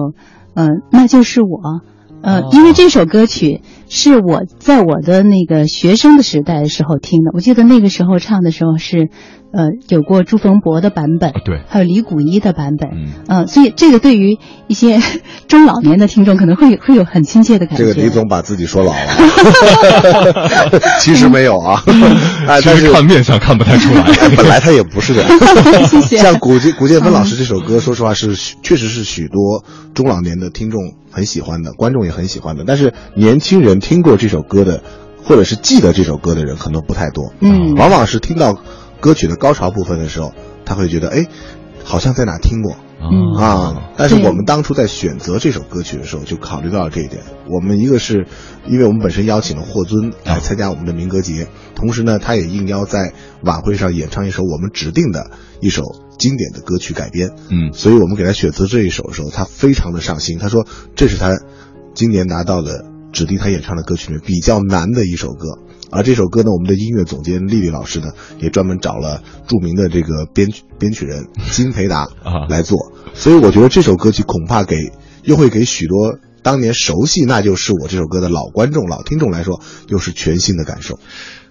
[0.54, 1.82] 呃，那就是我，
[2.22, 9.10] 呃，因为这首歌曲是我在我的那个学生的时代的时候听的，我记得那个时候唱的时候是。
[9.56, 12.90] 呃，有过朱逢博的版本，对，还有李谷一的版本，
[13.30, 14.38] 嗯，所以这个对于
[14.68, 15.00] 一些
[15.48, 17.86] 中老年的听众可能会会有很亲切的感觉。
[17.86, 21.82] 这个李总把自己说老了， 其实没有啊，
[22.66, 24.04] 但是看面相看不太出来，
[24.36, 25.30] 本来他也不是这样。
[25.88, 26.18] 谢谢。
[26.18, 34.82] 像古建古建芬老师这首歌，说实话是确实是许多中老年的听众很喜欢的，观众也很喜欢的，但是年轻人听过这首歌的，
[35.24, 38.60] 或者是记得这首歌的人可能不太多，嗯，往往是听到。
[39.06, 40.34] 歌曲的高潮部分的时候，
[40.66, 41.28] 他会觉得哎，
[41.84, 43.92] 好像在哪听过嗯啊。
[43.98, 47.22] 但是我们当初在选择这首歌曲的时候，就考虑到了这一点。
[47.48, 48.26] 我们一个是，
[48.66, 55.30] 因为我们本身邀请了霍尊来参加我们的民歌节，同时呢，他也应邀在晚会上演唱一首我们指定的
[55.62, 55.84] 一首
[56.18, 57.30] 经典的歌曲改编。
[57.52, 60.40] 嗯，所以我们给他选择这一首的时候，他非常的上心。
[60.40, 61.30] 他说这是他
[61.94, 65.60] 今年拿到的指定他演唱的歌曲里面比较难的一首歌。
[65.92, 68.08] 而这首歌呢，我们的音乐总监丽丽老师呢，
[68.40, 72.08] 也专门找了著名的这个编曲编曲人金培达
[72.50, 74.76] 来做，所以我觉得这首歌曲恐怕给
[75.24, 81.00] 又会给许多当年熟悉那就是我这首歌的老观众、老听众来说，又是全新的感受。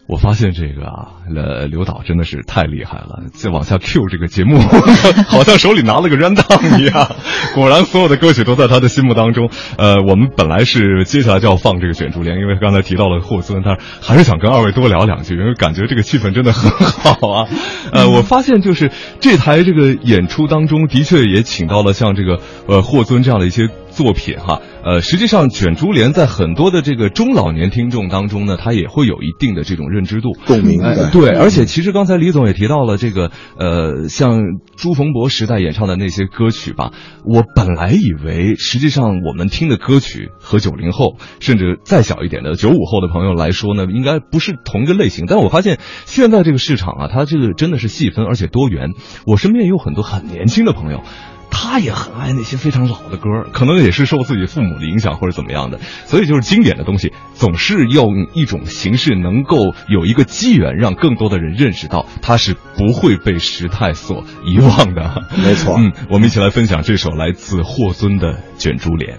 [0.07, 3.25] 我发现这个啊，呃，刘导真的是太厉害了。
[3.33, 4.59] 再往下 Q 这个节目，
[5.27, 6.45] 好像手里拿了个原档
[6.79, 7.09] 一样。
[7.55, 9.49] 果然，所有的歌曲都在他的心目当中。
[9.79, 17.49] 呃，我们本来是接下来就要放这个卷珠帘，因为刚才提到了霍尊，他还是想跟二位多聊两句，因为感觉这个气氛真的很好啊。
[17.91, 18.91] 呃，我发现就是
[19.21, 23.69] 这台这个演出当中，的确也请到了像这个呃霍尊这样的一些。
[23.95, 30.81] 作品哈，呃，实际上卷珠帘在很多的这个中老年听众当中呢，它也会有一定的这种认知度、共鸣。
[31.13, 34.41] 对，而且其实刚才李总也提到了这个，呃，像
[34.77, 36.91] 朱逢博时代演唱的那些歌曲吧，
[37.25, 45.27] 我本来以为实际上我们听的歌曲和九零后甚至再小一点的九五后的朋友来说呢，应该不是同一个类型。
[45.27, 48.91] 但我发现现在这个市场啊，它这个真的是细分而且多元。
[49.27, 51.03] 我身边也有很多很年轻的朋友。
[51.51, 65.23] 他也很爱那些非常老的歌，可能也是受自己父母的影响或者怎么样的，所以就是经典的东西总是用一种形式能够有一个机缘，让更多的人认识到它是不会被时态所遗忘的。
[65.43, 69.17] 没错，嗯，我们一起来分享这首来自霍尊的《卷珠帘》。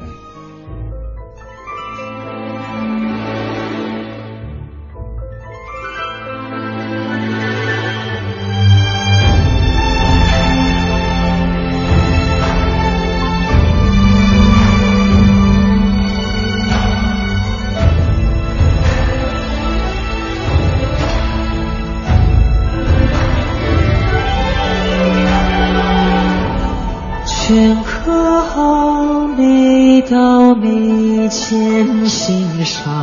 [32.86, 32.93] 上，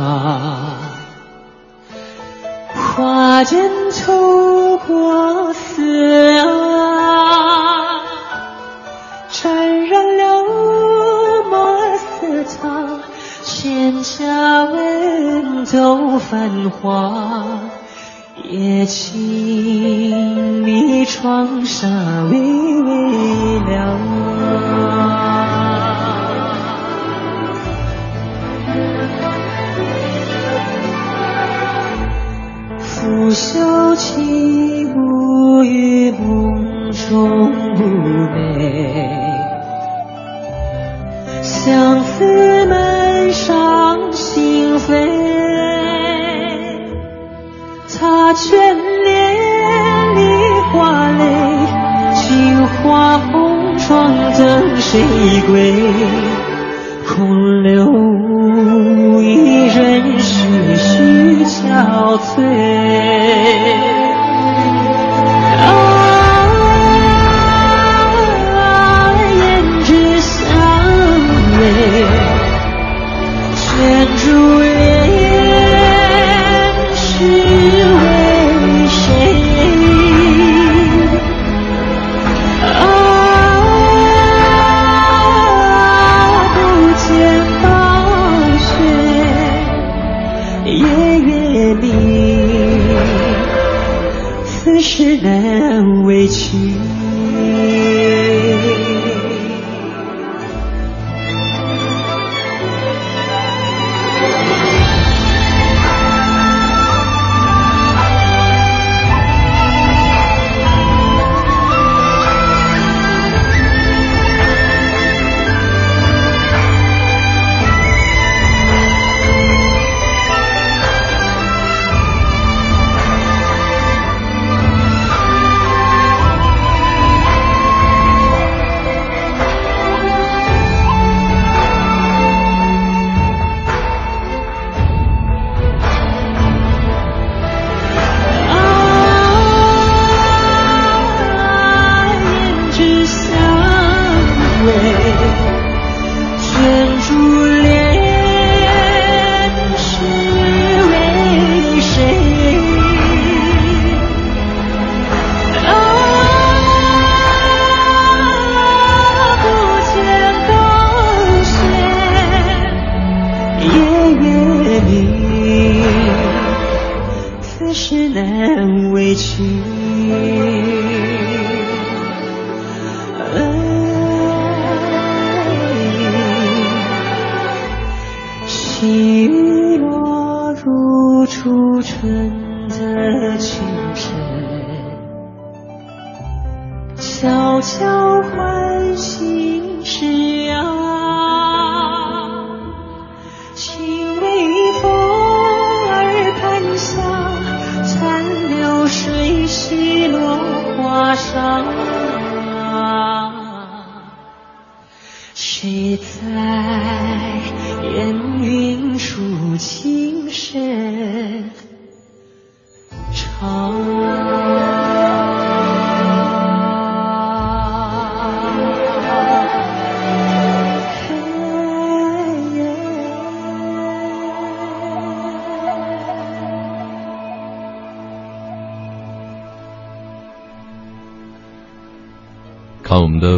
[2.73, 7.99] 花间透过思啊，
[9.29, 10.43] 沾染了
[11.49, 12.69] 墨色彩，
[13.43, 17.43] 千家文都繁华，
[18.41, 21.89] 夜静迷窗纱
[22.31, 22.62] 微。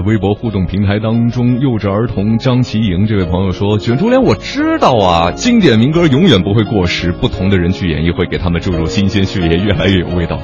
[0.05, 10.39] 微博互动平台当中，幼稚儿童张琪莹这位朋友说：“卷珠帘我知道啊，经典民歌永远不会过时，不同的人去演绎会给他们注入新鲜血液，越来越有味道。”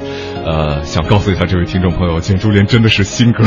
[0.45, 3.43] 呃，想告诉一下这位听众朋友，卷珠帘真的是新歌，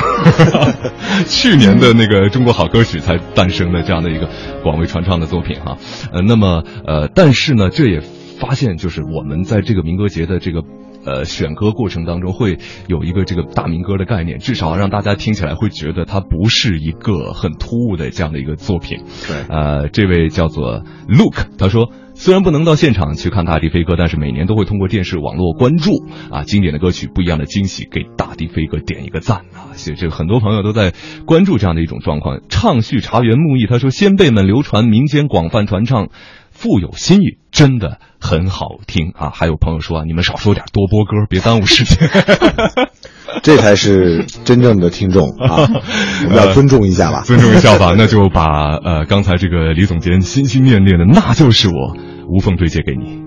[1.27, 4.29] 去年的那个中国好歌曲才诞生的这样的一个
[4.63, 5.77] 广为传唱的作品哈。
[6.13, 8.01] 呃，那么呃，但是呢，这也
[8.41, 10.63] 发现就是我们在这个民歌节的这个。
[11.05, 19.05] 呃，选歌过程当中会有一个这个大民歌的概念，至少让大家听起来会觉得它不是一个很突兀的这样的一个作品。
[19.27, 25.91] 对，呃，这位叫做 Look，他说虽然不能到现场去看大地飞歌，但是每年都会通过电视网络关注
[26.31, 29.75] 啊，经典的歌曲，不一样的惊喜，给大地飞歌点一个赞啊！
[29.75, 30.93] 所以这个很多朋友都在
[31.27, 32.41] 关注这样的一种状况。
[32.49, 36.09] 唱序茶园木易他说先辈们流传，民间广泛传唱。
[36.55, 39.31] 富有新意，真的很好听啊！
[39.35, 42.09] 还有朋友说啊，你们少说点，多播歌，别耽误时间。
[43.43, 45.69] 这才是真正的听众啊！
[46.25, 47.95] 我们要尊重一下吧，尊重一下吧。
[47.99, 51.97] 那就把呃刚才这个李总监心心念念的，那就是我，
[52.29, 53.24] 无缝对接给你。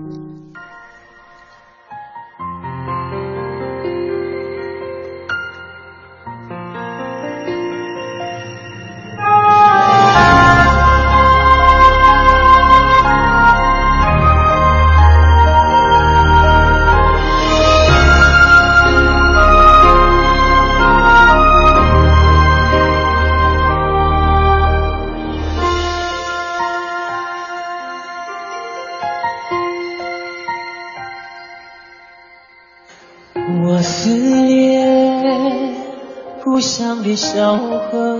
[37.14, 38.18] 小河，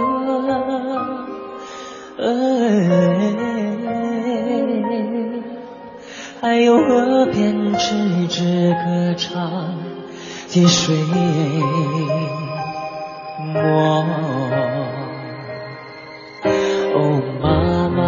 [6.40, 9.74] 还有河边吱吱歌唱
[10.50, 10.96] 的水。
[13.52, 14.04] 默。
[16.94, 17.46] 哦，妈
[17.88, 17.98] 妈，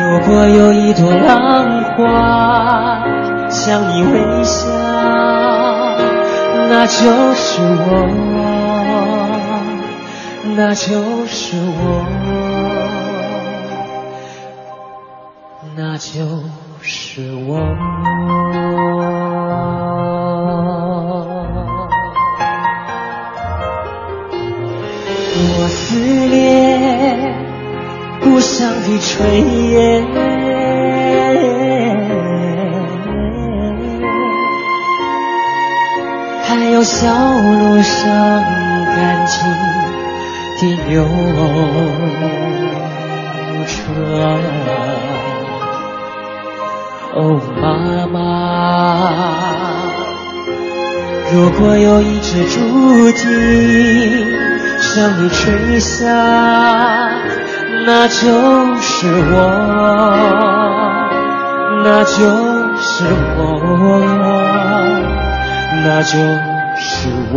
[0.00, 3.04] 如果有一朵浪花
[3.50, 4.83] 向你微笑，
[6.66, 7.88] 那就是我，
[10.56, 12.04] 那就是我，
[15.76, 16.42] 那就
[16.82, 17.60] 是我。
[25.56, 26.38] 我思念
[28.22, 29.12] 故乡的炊
[29.70, 30.13] 烟，
[51.34, 53.24] 如果有一只竹笛。
[54.94, 56.04] 向你吹下，
[57.86, 59.34] 那就是我，
[61.82, 62.12] 那就
[62.78, 63.04] 是
[63.36, 63.40] 我，
[65.84, 66.12] 那就
[66.78, 67.08] 是。
[67.32, 67.36] 我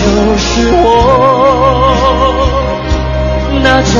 [0.00, 0.06] 就
[0.38, 0.86] 是我，
[3.62, 3.94] 那就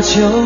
[0.00, 0.39] 那就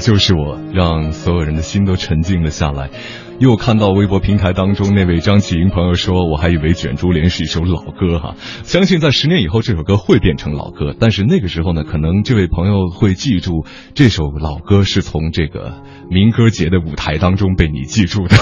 [0.00, 2.90] 就是我，让所有人的心都沉静了下来。
[3.38, 8.34] 又看到微博平台当中那位张启英朋友说：“我还以为《卷珠帘》是一首老歌哈，
[8.64, 10.94] 相信在十年以后这首歌会变成老歌。
[10.98, 18.36] 但是那个时候呢，可能这位朋友会记住这首老歌是从这个民歌节的舞台当中被你记住的。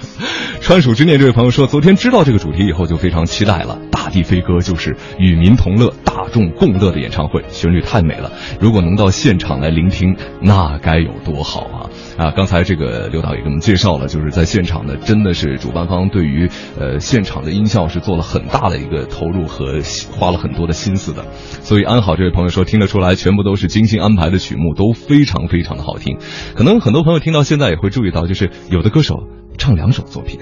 [0.62, 5.92] 川蜀之念这位朋友说：“昨天知道这个主题以后就非常期待了，《大地飞歌》就是与民同乐、
[6.36, 8.30] 众共乐的演唱会，旋律太美了。
[8.60, 14.26] 如果能到现场来聆听，那该有多好啊！”啊，刚才这个刘导也给我们介绍了，就是。
[14.36, 19.80] 在现场呢，真的是主办方对于呃现场的音效是做了很大的一个投入和
[20.10, 21.24] 花了很多的心思的，
[21.62, 26.18] 所以安好这位朋友说听得出来，全部都是精心安排的曲目，都非常非常的好听。
[26.54, 29.26] 可能很多朋友听到现在也会注意到，就是有的歌手
[29.56, 30.38] 唱两首作品，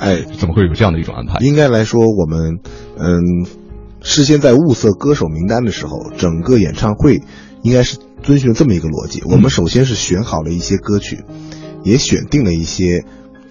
[0.00, 1.38] 哎， 怎么会有这样的一种安排？
[1.38, 2.58] 应该来说，我们
[2.98, 3.46] 嗯，
[4.02, 7.22] 事先在物色歌手名单的时候，整个演唱会
[7.62, 9.22] 应该是遵循这么一个逻辑。
[9.24, 11.24] 我们首先是选好了一些歌曲，
[11.82, 13.04] 也选定了一些。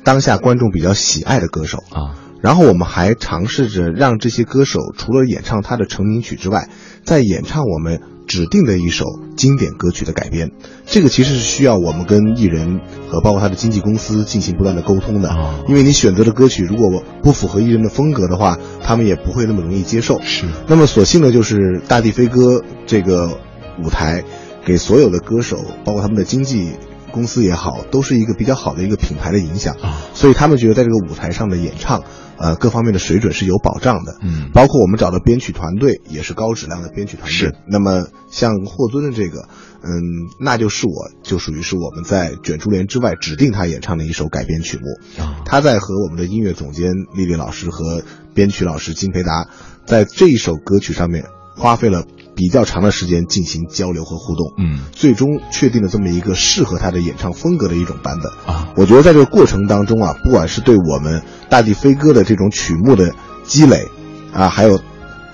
[0.04, 6.70] 当下观众比较喜爱的歌手啊，然后我们还尝试着让这些歌手除了演唱他的成名曲之外，
[7.04, 9.06] 在演唱我们指定的一首
[9.36, 10.52] 经典歌曲的改编。
[10.86, 15.36] 这个其实是需要我们跟艺人和包括他的经纪公司进行不断的沟通的，
[15.68, 20.22] 因为你选择的歌曲如果不符合艺人的风格的话，他们也不会那么容易接受。
[20.22, 20.46] 是。
[20.68, 21.56] 那么所幸的就是
[21.88, 23.40] 《大地飞歌》这个
[23.84, 24.24] 舞台，
[24.66, 26.72] 给所有的歌手，包括他们的经纪。
[27.10, 29.76] 公司也好，都是一个比较好的一个品牌的影响，
[30.14, 32.04] 所以他们觉得在这个舞台上的演唱，
[32.38, 34.18] 呃，各方面的水准是有保障的。
[34.22, 37.32] 嗯，包括我们找的编曲团队也是高质量的编曲团队。
[37.32, 37.56] 是。
[37.68, 39.48] 那么像霍尊的这个，
[39.84, 39.92] 嗯，
[40.40, 45.24] 那就是我就属于是我们在卷珠帘之外指定他演唱的一首改编曲目。
[45.24, 49.50] 啊，他在和我们的音乐总监丽丽老师和编曲老师金培达
[49.86, 51.26] 在这一首歌曲上面
[51.56, 52.06] 花费了。
[52.38, 58.70] 比较长的时间进行交流和互动，嗯，最终确定了这么一个适合他的演唱风格的一种版本啊。
[58.78, 63.14] 我觉得在这个过程当中啊，不管是对我们大地飞歌的这种曲目的
[63.44, 63.90] 积累
[64.32, 64.80] 啊，还有。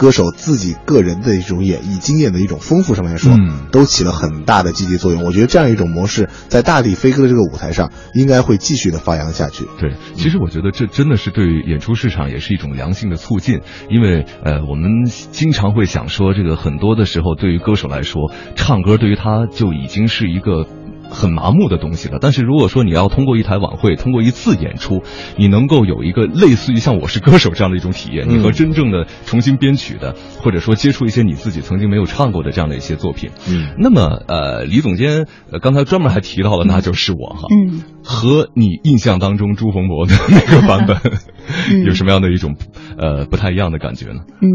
[0.04, 5.24] 歌手自己个人的一种演绎经验的一种丰富上来说，嗯，都起了很大的积极作用。
[5.24, 9.64] 我觉得这样一种模式在大地飞歌的这个舞台上，应该会继续的发扬下去。
[9.80, 20.68] 对，其实我觉得这真的是对演出市场也是一种良性的促进，因为呃，我们经常会想说，这个很多的时候对于歌手来说，唱歌对于他就已经是一个。
[21.14, 25.04] 很麻木的东西了，但是如果说你要通过一台晚会，通过一次演出，
[25.38, 35.28] 你能够有一个类似于像《我是歌手》这样的一种体验，你和真正的重新编曲的，或者说接触一些你自己曾经没有唱过的这样的一些作品，嗯，那么呃，李总监
[35.62, 40.98] 刚才专门还提到了，那就是我哈，嗯，和你印象当中朱逢博的那个版本
[41.86, 42.56] 有什么样的一种
[42.98, 44.22] 呃不太一样的感觉呢？
[44.42, 44.50] 嗯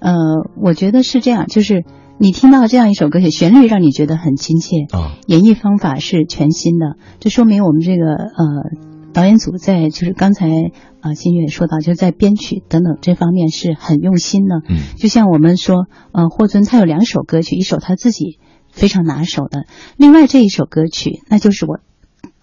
[0.00, 0.12] 呃，
[0.60, 1.84] 我觉得是这样，就是。
[2.20, 8.44] 你听到这样一首歌曲，旋律让你觉得很亲切啊，演绎方法是全新的，这说明我们这个呃
[9.12, 10.48] 导演组在就是刚才
[11.00, 14.62] 啊新月也说到，就是在编曲等等这方面是很用心的。
[14.68, 18.40] 嗯，就像我们说，呃霍尊他有两首歌曲，一首他自己
[18.72, 19.66] 非常拿手的，
[19.96, 21.78] 另外这一首歌曲那就是我。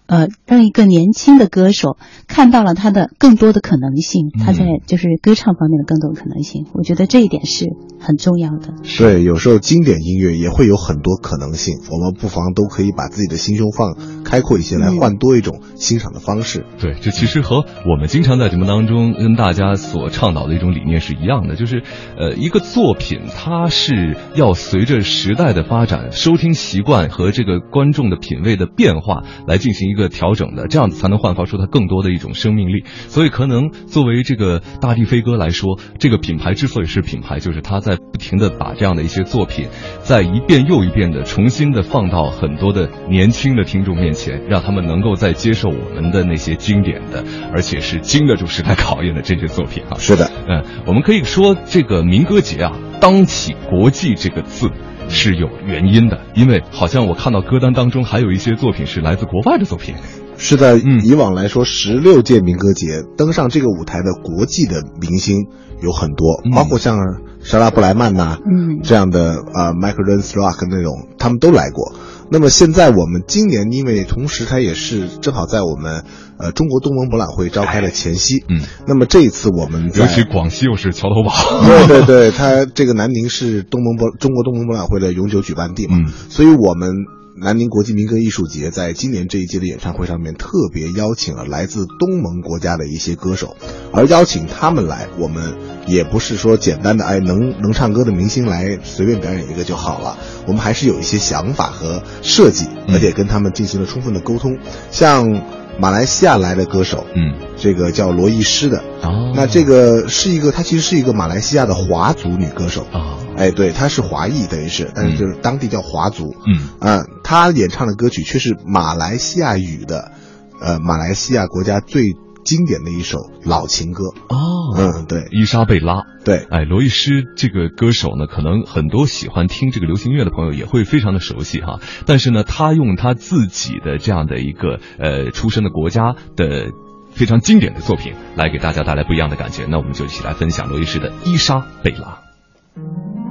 [0.06, 1.96] 呃，让一个年轻的歌手
[2.28, 7.66] 看到了他的更多的可能性，他在就是歌唱方面的更多的可能性，我觉得这一点是
[7.98, 8.74] 很重要的。
[8.98, 16.64] 对，有时候经典音乐也会有很多可能性，我们不妨都可以把自己的心胸放开阔一些，来换多一种欣赏的方式。
[16.78, 21.82] 对，这其实和我们经常在节目当中跟大家所倡导的一种理念是一样的，就是
[22.16, 29.95] 呃，一个作品它是要随着时代的发展、收听习惯和这个观众的品味的变化来进行。
[29.95, 32.84] 一个调整的，这样子才能焕发出它更多的一种生命力。
[33.08, 39.66] 所以，可能作为这个大地飞歌来说，这个品牌之所以是品牌，就是它在不停的把这样的一些作品，
[40.02, 49.96] 在一遍又一遍的重新的放到很多的年轻的听众面前，让他们能够再接受我们的那些经典的，而且是经得住时代考验的这些作品啊。
[49.98, 54.70] 是的，嗯，我们可以说这个民歌节啊，当起国际这个字。
[55.08, 59.94] 是有原因的，因为好像我看到歌单当中还有一些作品是来自国外的作品。
[60.38, 65.46] 是在，以往来说，十六届民歌节登上这个舞台的国际的明星
[65.80, 66.98] 有很多，包括像
[67.40, 71.94] 莎拉布莱曼呐，嗯，这样的呃，Michael Rock 那种，他们都来过。
[72.30, 76.04] 那么现在我们今年，因为同时它也是正好在我们
[76.38, 81.32] 呃中国东盟博览会召开的前夕，嗯，那么这一次我们尤其广西又是桥头堡，
[81.66, 86.90] 对对对， 它这个南宁是东盟博中国东盟博览会的永久举办地嘛，嗯，所以我们。
[87.38, 93.56] 南宁国际民歌艺术节在今年这一届的演唱会上面，特别邀请了来自东盟国家的一些歌手，
[93.92, 95.54] 而邀请他们来，我们
[95.86, 100.16] 也不是说简单的哎能能唱歌的明星来随便表演一个就好了，
[100.46, 104.58] 我们还是有一些想法和设计，而且跟他们进行了充分的沟通，
[104.90, 105.65] 像。
[105.78, 120.12] 马来西亚来的歌手，嗯，这个叫罗艺诗的，哦，那这个是一个，她其实是一个马来西亚的华族女歌手，啊，哎，对，她是华裔，等于是，但是就是当地叫华族，嗯，啊，她演唱的歌曲却是马来西亚语的，
[120.60, 122.16] 呃，马来西亚国家最。
[122.46, 124.38] 经典的一首老情歌哦，
[124.78, 131.80] 嗯，对，伊莎贝拉，对，哎，罗伊斯这个歌手呢，可能很多喜欢听这个流行乐的朋友也会非常的熟悉哈。
[132.06, 136.70] 但是呢，他用他自己的这样的一个呃出生的国家的
[137.10, 139.66] 非常经典的作品来给大家带来不一样的感觉。
[139.68, 143.25] 那我们就一起来分享罗伊斯的伊莎贝拉。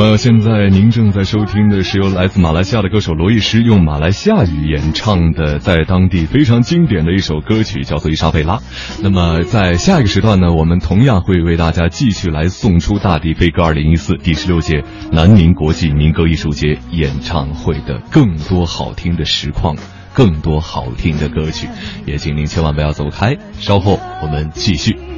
[0.00, 8.56] 众朋友，现在您正在收听的是由来自马来西亚的歌手罗艺诗用马来西亚语演唱的，在当地非常经典的一首歌曲，叫做《伊莎贝拉》。
[9.02, 14.82] 那么在下一个时段呢，我们同样会为大家继续来送出大地飞歌二零一四第十六届
[15.12, 19.76] 南宁国际民歌艺术节演唱会的更多好听的实况。
[20.12, 21.68] 更多好听的歌曲，
[22.04, 25.09] 也请您千万不要走开，稍后我们继续。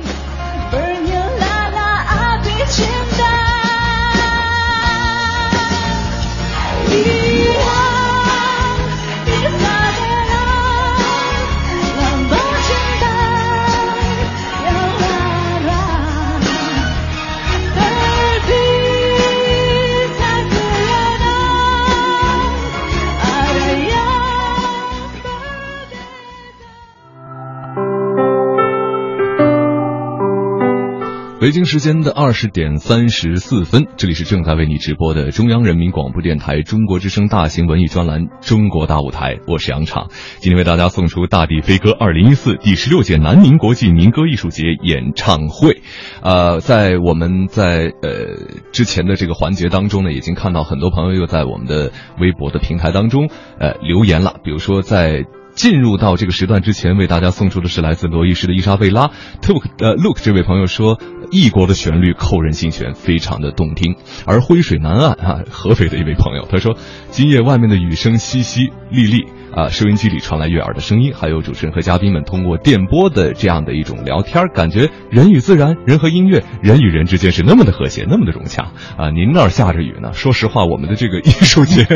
[31.42, 40.06] 北京时间的二十点三十四分，这里是正在为你直播的中央人民广播电台中国之声大型文艺专栏《中国大舞台》，我是杨畅。
[40.38, 45.82] 今天为大家送出《大地飞歌二零一四》第十六届南宁国际民歌艺术节演唱会。
[46.22, 51.90] 呃，在我们在呃之前的这个环节当中呢，已经看到很多朋友又在我们的
[52.20, 53.28] 微博的平台当中
[53.58, 55.24] 呃留言了，比如说在。
[55.54, 59.10] 进入到这个时段之前，为大家送出的是来自罗伊士的伊莎贝拉。
[59.46, 60.98] Look，呃，Look，这位朋友说，
[61.30, 63.96] 异国的旋律扣人心弦，非常的动听。
[64.24, 66.76] 而灰水南岸啊，合肥的一位朋友，他说，
[67.10, 69.26] 今夜外面的雨声淅淅沥沥。
[69.54, 79.10] 啊，收音机里传来悦耳的声音，还有主持人和嘉宾们通过电波的这样的一种聊天，感觉人与自然、人和音乐、人与人之间是那么的和谐，那么的融洽啊！
[79.10, 80.14] 您那儿下着雨呢？
[80.14, 81.86] 说实话，我们的这个艺术节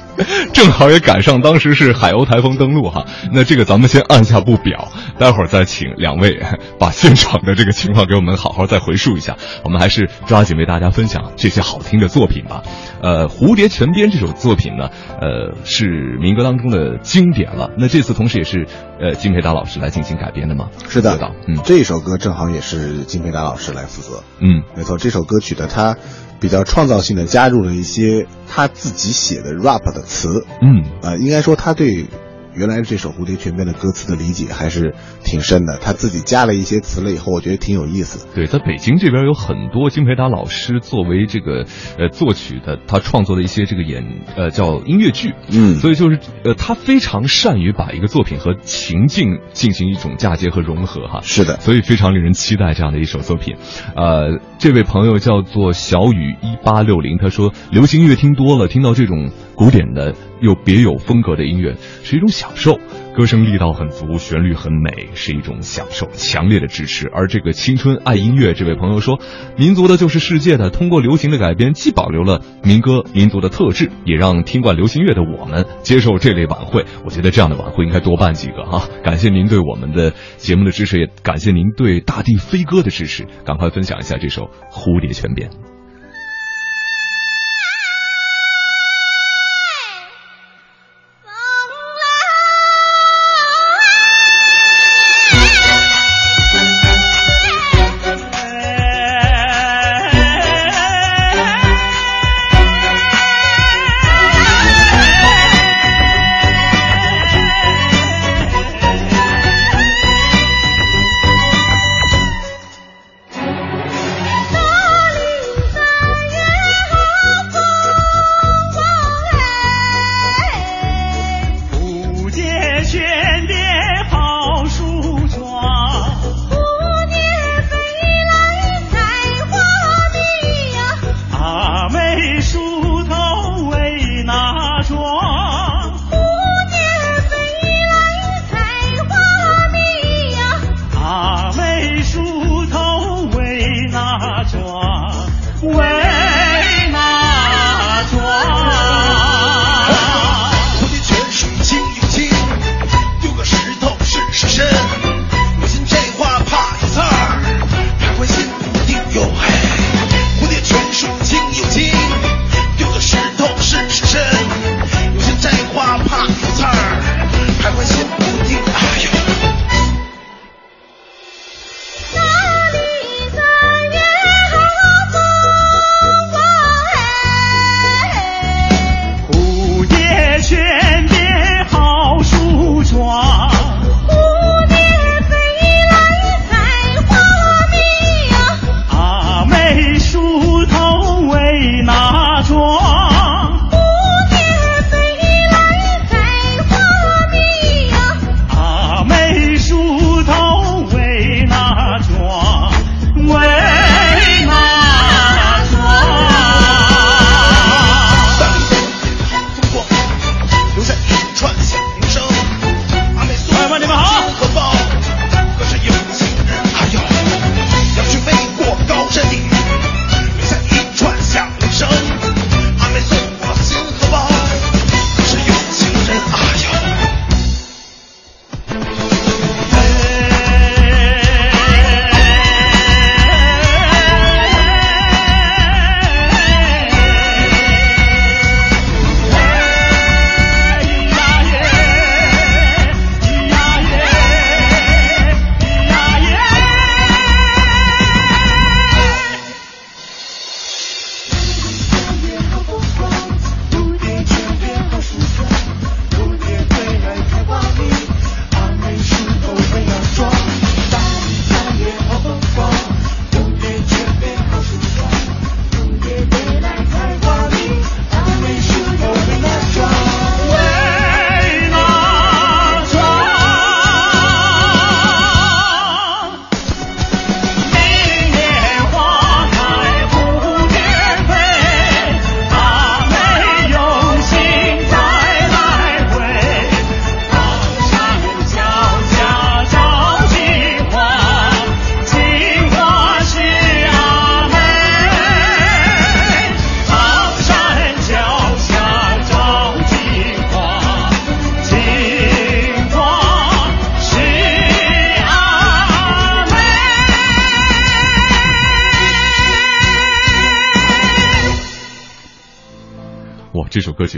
[0.54, 3.04] 正好也赶上当时是海鸥台风登陆哈。
[3.30, 4.88] 那这个咱们先按下不表，
[5.18, 6.40] 待会儿再请两位
[6.78, 9.36] 把现场的这个情况给我们好好再回述一下。
[9.64, 12.62] 我们还是抓紧为大家分享这些好听的作品吧。
[13.02, 14.88] 呃，《蝴蝶泉边》这首作品呢，
[15.20, 17.00] 呃，是民歌当中的。
[17.02, 18.66] 经典了，那这次同时也是
[19.00, 20.70] 呃金培达老师来进行改编的吗？
[20.88, 24.22] 是的，嗯，这首歌正好也是金培达老师来负责。
[24.40, 25.96] 嗯，没错，这首歌曲的他
[26.40, 30.44] 比较创造性的加入了一些他自己写的 rap 的词。
[30.60, 32.06] 嗯，呃，应该说他对
[32.54, 34.94] 原来这首《蝴蝶泉边》的歌词的理解还是
[35.24, 38.26] 挺深的，他自己加了一些词了以后，我觉得挺有意思。
[38.34, 41.64] 对，在北京这边有很多金培达老师作为这个
[41.98, 44.04] 呃作曲的，他创作的一些这个演
[44.36, 51.20] 呃叫音乐剧，嗯，所以就是呃他非常善于把一个作品和情境进行一种嫁接和融合哈。
[51.22, 53.56] 是的，所以非常令人期待这样的一首作品。
[53.96, 59.30] 呃，这位朋友叫做小雨一八六零，他说流行音乐听多了，听到这种
[59.62, 62.28] 古典的又别有风格的音乐，是一种。
[62.32, 62.80] 享受。
[63.14, 67.08] 歌声力道很足，旋律很美，是一种享受，强烈的支持。
[67.14, 69.20] 而这个青春爱音乐这位朋友说，
[69.56, 76.84] 民族的就是世界的，通过流行的改编，既保留了民歌民族的特质，也让听惯流行乐的我们接受这类晚会。
[77.04, 78.88] 我觉得这样的晚会应该多办几个哈。
[79.04, 83.28] 感谢您对我们的节目的支持，也感谢您对大地飞歌的支持。
[83.44, 84.42] 赶快分享一下这首
[84.72, 85.50] 《蝴蝶泉边》。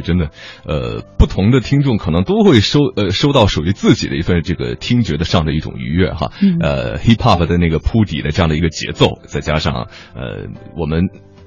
[0.05, 0.31] 真的，
[0.65, 6.31] 呃，不同的听众可能都会收呃收到属于自己的一份这个听觉的上的一种愉悦哈，
[6.61, 10.47] 呃，hip hop 的那个铺底的这样的一个节奏，再加上呃
[10.77, 11.05] 我们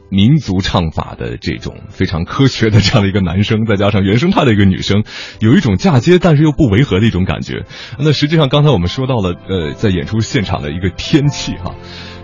[0.10, 5.04] 民族唱法的这种非常科学的这样的一个男生，再加上原生态的一个女生，
[5.40, 7.66] 有一种嫁接但是又不违和的一种感觉。
[8.00, 11.76] 那实际上刚才我们说到了，呃，在演出现场的一个天气哈。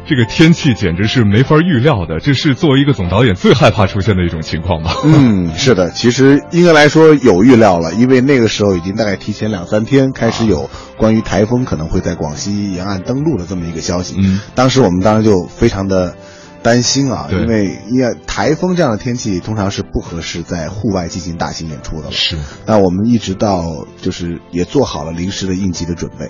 [0.06, 4.96] 这个天气简直是没法预料的，这是作为一个总导演最害怕出现的一种情况吧？
[5.06, 14.16] 嗯，是的，其实应该来说有预料了，因为那个时候已经大概提前两三天开始有关于台风可能会在广西沿岸登陆的这么一个消息。
[14.18, 16.16] 嗯，当时我们当时就非常的。
[16.64, 22.12] 担心啊，因为因为台风这样的天气通常是不合适在户外进行大型演出的了。
[22.12, 26.30] 是，那我们一直到就是也做好了临时的应急的准备，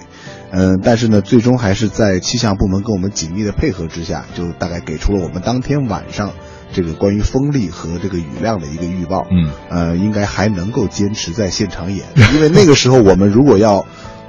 [0.56, 6.32] 嗯，但是呢，最终还是在气象部门跟我们紧密的配合之下，就大概给出了我们当天晚上
[6.72, 9.26] 这个关于风力和这个雨量的一个预报。
[9.32, 13.86] 嗯，呃，应该还能够坚持在现场演， 因为那个时候我们如果要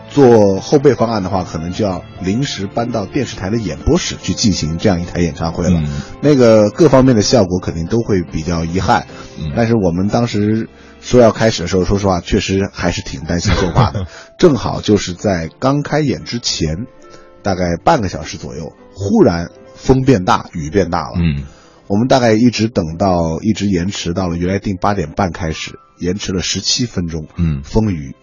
[0.09, 5.79] 做后备方案的话，可能就要临时搬到电视台的演播室去进行这样一台演唱会了。
[5.79, 5.89] 嗯
[6.23, 9.07] 那个各方面的效果肯定都会比较遗憾。
[9.39, 10.69] 嗯但是我们当时
[11.01, 14.07] 说要开始的时候，说实话，确实还是挺担心受怕的。
[14.39, 16.87] 正好就是在刚开演之前，
[17.43, 21.15] 大概半个小时左右，忽然风变大，雨变大了。
[21.17, 21.45] 嗯，
[21.87, 27.27] 我们大概一直等到一直延迟到了原来定八点半开始，延迟了十七分钟。
[27.37, 28.15] 嗯风雨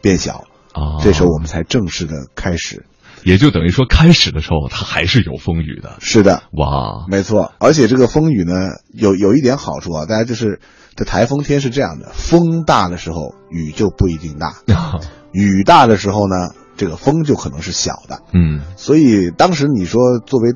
[0.00, 2.86] 变小，啊，这时候我们才正式的开始。
[3.24, 5.96] 也就等于说开始的时候它还是有风雨的。
[6.00, 7.52] 是的，哇，没错。
[7.58, 8.54] 而且这个风雨呢，
[8.92, 10.60] 有有一点好处啊，大家就是
[10.96, 14.54] 这台风天是这样的，风大的时候雨就不一定大，
[15.32, 18.22] 雨大的时候呢，这个风就可能是小的。
[18.32, 20.52] 嗯所以当时你说作为，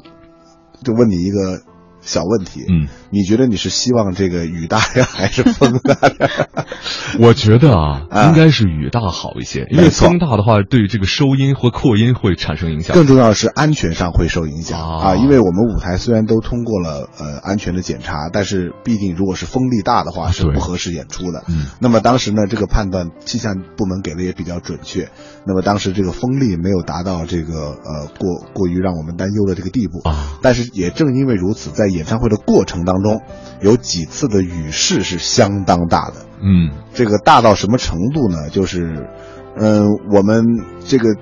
[0.83, 1.61] 就问你一个
[2.05, 6.49] 小问题，嗯，你觉得你是希望这个雨大呀，还是风大呀？
[7.19, 8.29] 我觉得啊，啊。
[8.29, 12.95] 应该是雨大好一些，因为风大的话，对这个收音或扩音会产生影响。
[12.95, 14.81] 更重要的是安全上会受影响。
[14.81, 15.03] 啊。
[15.03, 21.45] 啊，因为我们舞台虽然都通过了呃安全的检查，但是毕竟如果是风力大的话是不合适演出的。
[21.49, 21.67] 嗯。
[21.81, 25.09] 那么当时呢，这个判断气象部门给的也比较准确。
[25.47, 30.07] 那么当时这个风力没有达到这个呃过过于让我们担忧的这个地步。
[30.09, 33.23] 啊，但是也正因为如此，在演唱会的过程当中，
[33.61, 36.27] 有几次的雨势是相当大的。
[36.43, 38.51] 嗯这个大到什么程度呢？
[38.51, 39.09] 就是，
[39.57, 40.45] 嗯、我们
[40.87, 41.15] 这个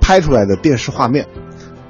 [0.00, 1.26] 拍出来的电视画面，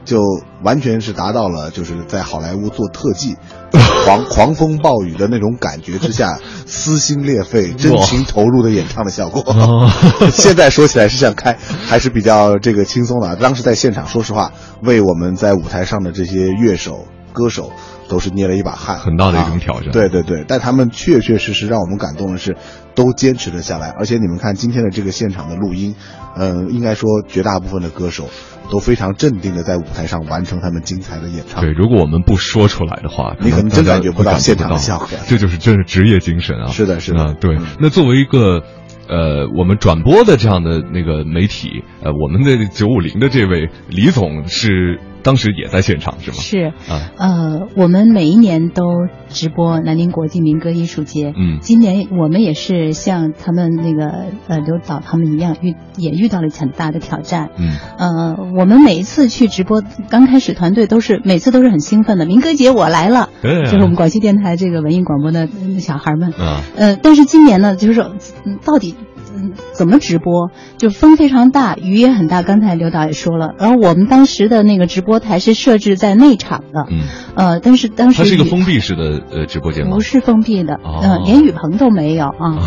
[0.04, 0.22] 就
[0.62, 3.36] 完全是达到了就是在好莱坞做特技，
[4.06, 9.42] 狂狂风暴雨的那种感觉之下，撕心裂肺、真情投入的演唱的效果。
[9.52, 9.90] 哦
[10.32, 13.36] 现在说起来是这样开，还是比较这个轻松的。
[13.36, 17.70] 当时在现场，说实话，为我们在舞台上的这些乐手、歌手
[18.08, 22.56] 都是捏了一把汗，很大的一种啊挑战对对对，但他们确确实实让我们感动的是，
[22.94, 23.90] 都坚持了下来。
[23.98, 25.94] 而且你们看今天的这个现场的录音，
[26.36, 28.28] 嗯、应该说绝大部分的歌手
[28.70, 31.60] 都非常镇定的在舞台上完成他们精彩的演唱。
[31.60, 36.66] 对，如果我们不说出来的话，你可能真感觉不到现场的效果这就是真是职业精神啊！
[36.68, 37.66] 是的是的啊，对嗯。
[37.80, 38.62] 那作为一个
[39.08, 46.36] 呃，我们转播的这样的那个媒体，呃，我们的九五零的这位李总是当时也在现场是吗？
[46.38, 48.84] 是，啊，呃，我们每一年都
[49.28, 51.34] 直播南宁国际民歌艺术节。
[51.36, 57.50] 嗯今年我们也是像他们那个呃刘导他们一样遇也遇到了很大的挑战。
[57.58, 66.32] 嗯呃，我们每一次去直播，刚开始团队都是每次都是很兴奋的，民歌节我来了，对就是我们广西电台这个文艺广播的呃小孩们。
[66.32, 68.14] 啊，呃，但是今年呢，就是说，
[68.46, 68.94] 嗯到底
[69.34, 70.50] 嗯怎么直播？
[70.76, 72.42] 就风非常大，雨也很大。
[72.42, 77.00] 刚才刘导也说了，然后我们当时的那个直播台是设置在内场的，嗯，
[77.34, 80.00] 呃，但是当时它是一个封闭式的呃直播间吗不？
[80.00, 82.58] 是封闭的，哦呃，连雨棚都没有啊。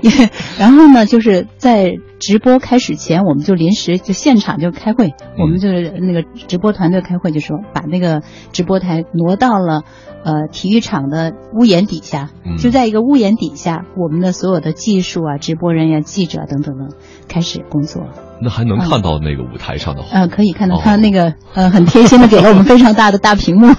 [0.58, 9.82] 然后呢，就是在直播开始前，我们就临时就现场就开会，我们就是那个直播团队开会，就说把那个直播台挪到了
[10.24, 16.94] 呃体育场的屋檐底下，嗯就在一个屋檐底下，我们的所有的技术啊、直播人员、记者等等的
[17.28, 18.06] 开始工作。
[18.40, 23.68] 那还能看到那个舞台上的呃，可以看到哦他那个、呃很贴心的给了我们非常大的大屏幕。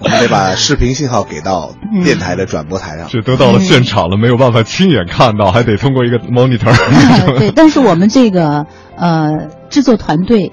[0.00, 3.06] 我们得把视频信号给到嗯电台的转播台上。
[3.12, 6.74] 这都到了现场了，没有办法亲眼看到，还得通过一个 monitor。
[7.38, 10.50] 对，但是我们这个呃制作团队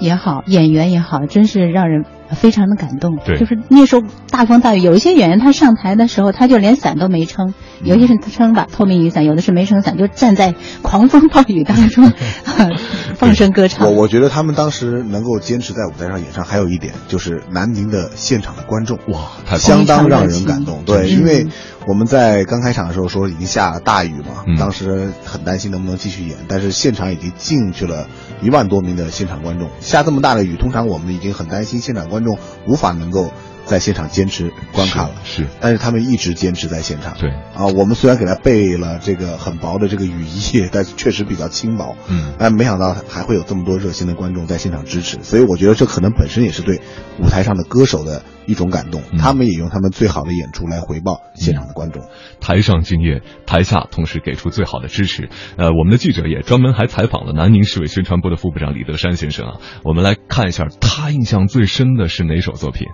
[0.00, 2.04] 也好，演员也好，真是让人
[2.34, 3.16] 非常的感动。
[3.24, 12.12] 对就是那时候大风大雨，有一些演员他上台的时候，他就连伞都没撑，有些是撑把透明雨伞，有的是没撑伞，就站在狂风暴雨当中
[13.16, 13.92] 放声歌唱我。
[13.92, 19.56] 我觉得他们当时能够坚持在舞台上演唱，还有一点就是南宁的现场的观众哇！
[19.56, 20.82] 相当让人感动。
[20.84, 21.46] 对，嗯因为
[21.86, 28.08] 我们在刚开场的时候说已经下了大雨嘛，嗯当时很担心能不能继续演，但是现场已经进去了
[28.42, 29.70] 一万多名的现场观众。
[29.80, 33.30] 下这么大的雨，通常我们已经很担心现场观众无法能够
[33.66, 35.14] 在现场坚持观看了。
[35.24, 37.14] 是是但是他们一直坚持在现场。
[37.18, 41.96] 对啊，我们虽然给他备了这个很薄的这个雨衣，但是确实比较轻薄。
[42.08, 46.80] 嗯但没想到还会有这么多热心的观众在现场支持，所以我觉得这可能本身也是对
[47.18, 49.02] 舞台上的歌手的一种感动。
[49.10, 52.04] 嗯他们也用他们最好的演出来回报现场的观众。
[52.40, 55.28] 台上敬业，台下同时给出最好的支持。
[55.56, 62.86] 呃，我们的记者也专门还采访了南宁市委宣传部的副部长李德山先生啊，我们来看一下他印象最深的是哪首作品？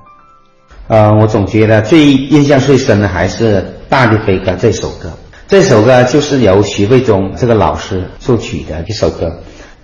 [0.89, 5.11] 呃，我总觉得最印象最深的还是《大地飞歌》这首歌。
[5.49, 9.33] 这首歌就是由徐慧忠这个老师作曲的一首歌，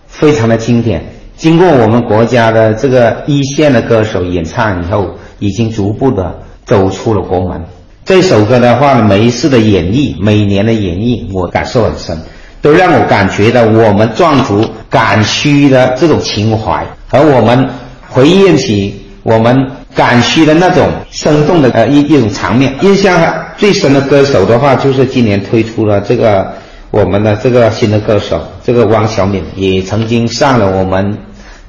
[0.06, 1.04] 非常的经典。
[1.36, 7.62] 经过我们国家的这个一线的歌手演唱以后，已经逐步的走出了国门。
[8.04, 12.18] 这首歌的话，每一次的演绎，每年的演绎，我感受很深，
[12.60, 17.68] 都让我感觉到我们壮族赶墟的这种情怀，和我们
[18.08, 19.54] 回忆起我们
[19.98, 22.72] 赶墟的那种生动的呃一一种场面。
[22.82, 23.20] 印象
[23.56, 26.54] 最深的歌手的话，就是今年推出了这个
[26.92, 31.18] 我们的这个新的歌手，这个汪小敏，也曾经上了我们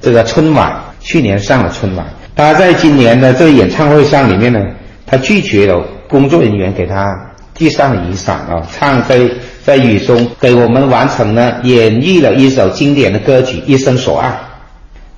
[0.00, 2.06] 这个春晚，去年上了春晚。
[2.36, 4.60] 他在今年的这个演唱会上里面呢，
[5.04, 5.84] 他拒绝了。
[6.10, 7.06] 工作人员给他
[7.54, 9.20] 递上了雨伞啊，唱在
[9.64, 14.28] 在雨中给我们完成了演绎了一首经典的歌曲《一生所爱》。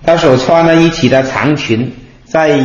[0.05, 1.91] 他所穿的一起的长裙，
[2.27, 2.61] 在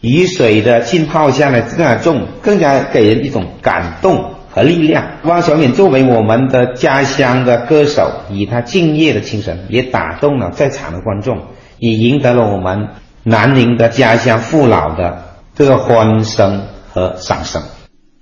[0.00, 5.04] 雨水的浸泡下来，更加重，更加给人一种感动和力量。
[5.24, 11.38] 汪小敏作为我们的家乡的歌手，以她敬业的精神，也打动了在场的观众，
[11.78, 12.88] 也赢得了我们
[13.22, 15.22] 南宁的家乡父老的
[15.54, 16.62] 这个欢声。
[16.92, 17.62] 和掌声，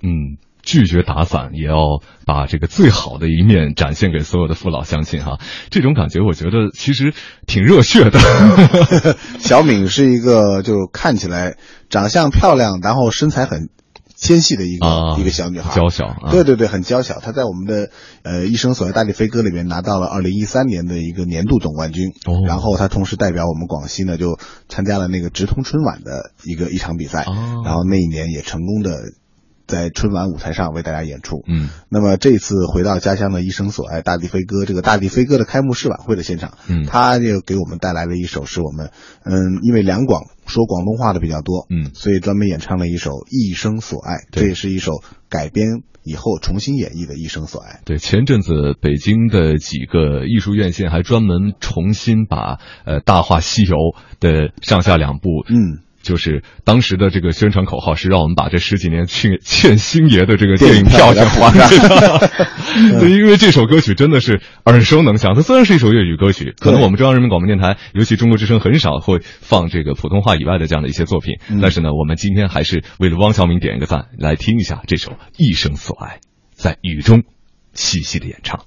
[0.03, 0.37] 嗯，
[0.69, 5.39] 拒绝打伞，也要把这个最好的一面展现给所有的父老乡亲哈。
[5.73, 7.15] 这种感觉，我觉得其实
[7.47, 8.19] 挺热血的。
[9.40, 11.57] 小敏是一个就看起来
[11.89, 13.70] 长相漂亮，然后身材很
[14.15, 16.05] 纤细的一个一个小女孩，娇小。
[16.31, 17.19] 对对对，很娇小。
[17.19, 17.89] 她在我们的
[18.23, 22.11] 呃《一生所爱大力飞歌》里面拿到了二零一三年的一个年度总冠军。
[22.27, 22.45] 哦。
[22.47, 24.39] 然后她同时代表我们广西呢，就
[24.69, 27.23] 参加了那个直通春晚的一个一场比赛。
[27.23, 27.62] 哦。
[27.65, 28.93] 然后那一年也成功的。
[29.69, 38.90] 在春晚舞台上为大家演出，嗯，那么这次回到家乡的一生所爱大地飞歌这个大地飞歌的开幕式晚会的现场，嗯，他就给我们带来了一首是我们，
[39.24, 47.81] 嗯，因为两广说广东话的比较多，嗯，所以专门演唱了一首一生所爱，这也是一首改编以后重新演绎的一生所爱。
[47.85, 53.77] 对，前阵子北京的几个艺术院线还专门重新把呃《大话西游》
[54.19, 55.85] 的上下两部，嗯。
[56.09, 61.69] 就是当时的这个宣传口号是让我们把这十几年欠欠 星爷的这个电影票钱还上。
[62.99, 65.35] 对，因为这首歌曲真的是耳熟能详。
[65.35, 71.35] 它虽然是一首粤语歌曲，可能我们中央人民广播电台，尤其中国之声很少会放这个普通话以外的这样的一些作品。
[71.61, 76.17] 但是呢，我们今天还是为了汪小明点一个赞，来听一下这首《一生所爱》
[76.55, 77.25] 在雨中
[77.75, 78.61] 细细的演唱。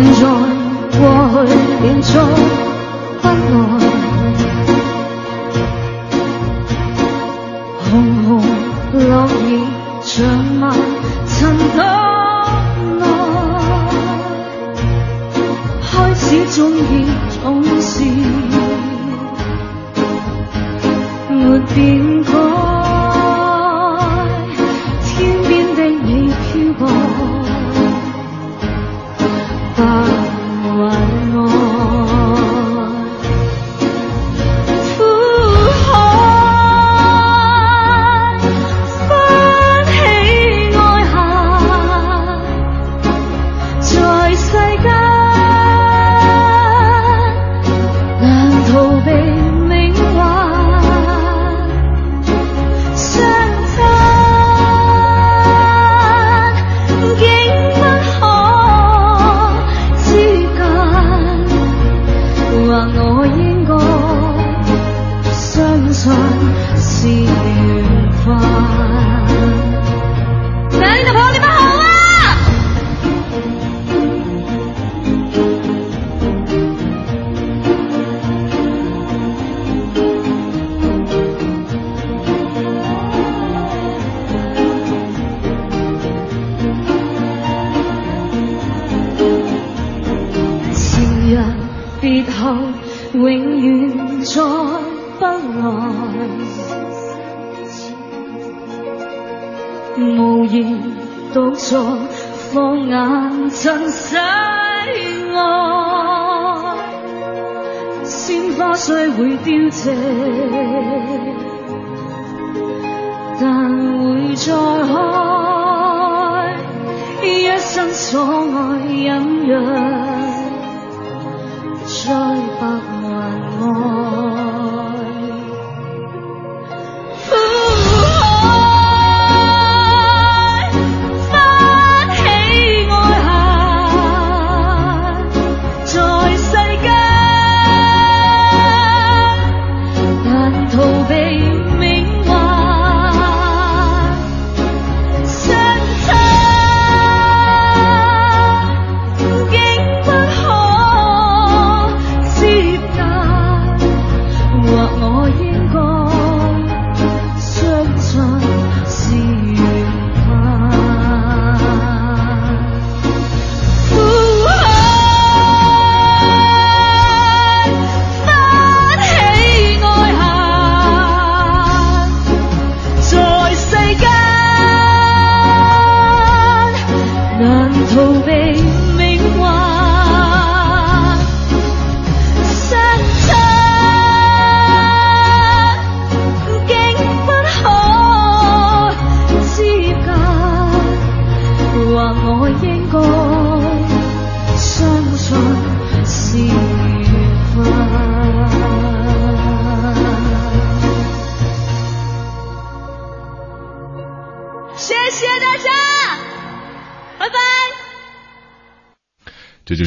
[0.00, 0.20] 现在、
[0.96, 1.00] 过
[1.44, 1.48] 去，
[1.82, 2.08] 连续
[3.20, 3.60] 不来。
[7.82, 7.90] 红
[8.22, 8.28] 红
[8.92, 9.02] 落
[9.48, 9.50] 叶
[10.04, 10.08] 长
[10.60, 10.62] 埋
[11.26, 11.34] 尘
[11.74, 11.76] 土
[13.00, 13.02] 内，
[15.82, 16.22] 开始
[16.54, 16.80] 中意
[17.42, 17.42] 总
[17.80, 17.90] 是
[21.28, 21.76] 没变
[22.22, 22.57] 改。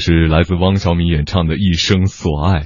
[0.02, 2.60] 是来自汪小米演唱的《一生所爱》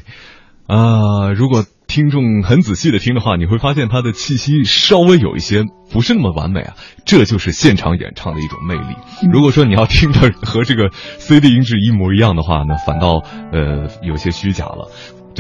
[0.66, 6.74] 啊、如果听众很仔细的听的话，你会发现他的气息稍微有一些不是那么完美啊，
[7.06, 8.96] 这就是现场演唱的一种魅力。
[9.32, 13.22] 如果说你要听着和这个 CD 音质一模一样的话呢，反倒
[13.54, 14.90] 呃有些虚假了。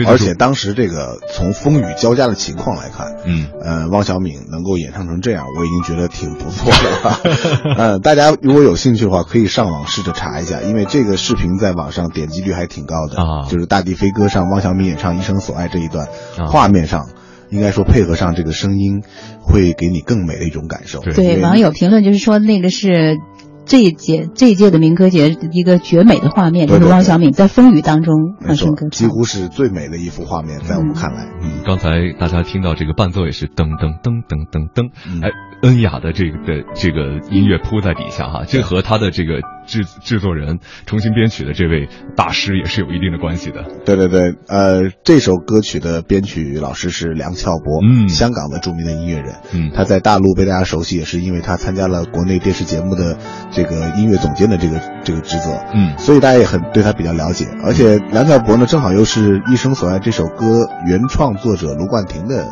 [0.05, 7.75] 而且当时这个从风雨交加的情况来看，嗯，呃，汪小敏能够演唱成这样，我已经觉得挺不错的了。
[7.77, 16.07] 呃，大家如果有兴趣的话，可以上网试着查一下，因为这个视频在网上点击率还挺高的啊就是《大地飞歌》上汪小敏演唱《一生所爱》这一段，
[16.37, 17.09] 啊画面上
[17.49, 19.03] 应该说配合上这个声音，
[19.41, 20.99] 会给你更美的一种感受。
[20.99, 23.17] 对网友评论就是说那个是。
[23.65, 28.89] 这一届这一届的民歌节一个绝美的画面，就是汪小敏在风雨当中没错放声歌，唱。
[28.91, 35.21] 几乎是最美的一幅画面，在我们看来，嗯，刚才大家听到这个伴奏也是噔噔噔噔噔噔，嗯。
[35.21, 35.29] 哎，
[35.63, 43.63] 恩雅的这个的这个音乐铺在底下哈，这和他的这个制制作人重新编曲的这位大师也是有一定的关系的。
[43.85, 48.07] 对对对，呃，这首歌曲的编曲老师是梁翘柏，嗯。
[48.09, 49.71] 香港的著名的音乐人，嗯。
[49.75, 53.17] 他在大陆被大家熟悉，也是因为他参加了国内电视节目的
[53.51, 55.97] 这个音乐总监的这个这个职责，嗯。
[55.97, 57.45] 所以大家也很对他比较了解。
[57.63, 62.47] 而且梁翘柏呢，正好又是《一生所爱》这首歌原创作者卢冠廷的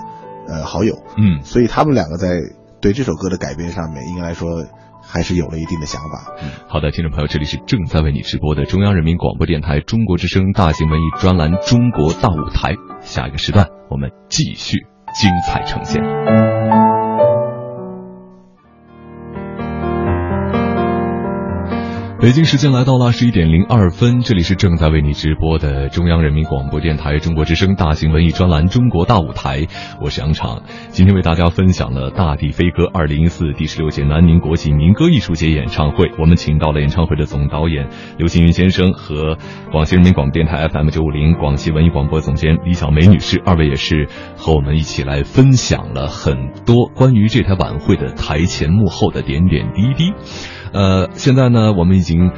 [0.47, 2.29] 呃好友，嗯，所以他们两个在
[2.81, 4.65] 对这首歌的改编上面，应该来说
[5.05, 6.33] 还是有了一定的想法。
[6.67, 14.77] 好的，听众朋友，这里是正在为你直播的中央人民广播电台中国之声大型文艺专栏《中国大舞台》，下一个时段我们继续
[15.13, 16.82] 精彩呈现。
[22.23, 29.63] 北京时间来到了十一点零二分，这里是正在为你直播的中央人民广播电台中国之声大型文艺专栏《中国大舞台》，
[29.99, 30.61] 我是杨畅。
[30.87, 36.13] 今天为大家分享了《大地飞歌》二零一四第十六届南宁国际民歌艺术节演唱会。
[36.17, 39.37] 我们请到了演唱会的总导演刘青云先生和
[39.73, 50.13] 广西人民广播电台 FM 九五零广西文艺广播总监李小梅女士，二位也是和我们一起来分享了很多关于这台晚会的台前幕后的点点滴滴。
[50.73, 52.31] 呃，现在呢，我们已经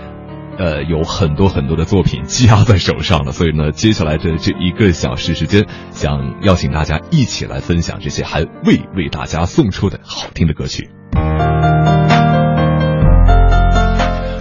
[0.58, 10.90] 呃有很多很多的作品积压在手上了，所以呢，接下来的这一个小时时间，想邀请大家一起来分享这些还未为大家送出的好听的歌曲。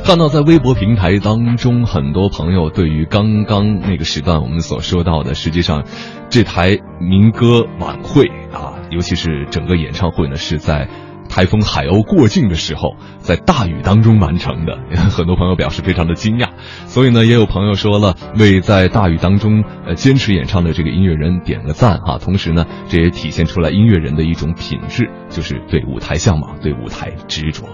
[0.04, 5.84] 看到在微博平台当中，很多朋友对于刚刚那个时段我们所说到的，实际上
[6.28, 10.88] 这台民歌晚会啊，尤其是整个演唱会呢，是在
[11.28, 14.78] 台风海鸥过境的时候，在大雨当中完成的。
[15.10, 16.50] 很多朋友表示非常的惊讶，
[16.86, 22.18] 所以呢，也有朋友说了，为在大雨当中呃坚持演唱的这个音乐人点个赞哈。
[22.18, 27.64] 同时呢，这也体现出来音乐人的一种品质，就是对舞台向往，对舞台执着。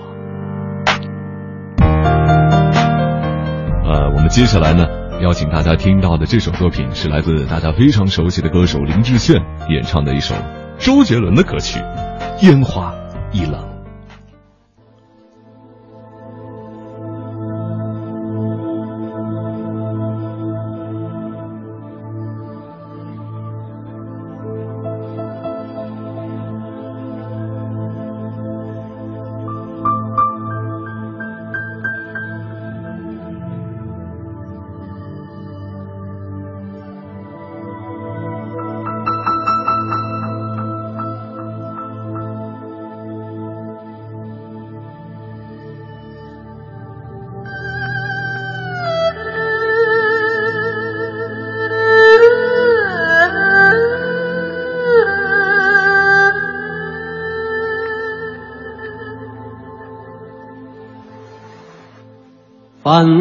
[3.84, 4.86] 呃，我们接下来呢，
[5.20, 10.34] 邀请大家听到的这首作品是来自大家非常熟悉的歌手林志炫演唱的一首
[10.78, 11.80] 周杰伦的歌曲
[12.46, 12.94] 《烟花
[13.32, 13.64] 易冷》。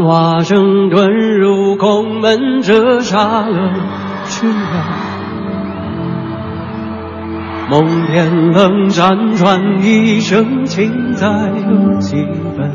[0.09, 3.75] 华声遁入空门，折煞了
[4.23, 4.55] 世人。
[7.69, 12.15] 梦偏冷，辗转一生，情再有几
[12.57, 12.71] 分？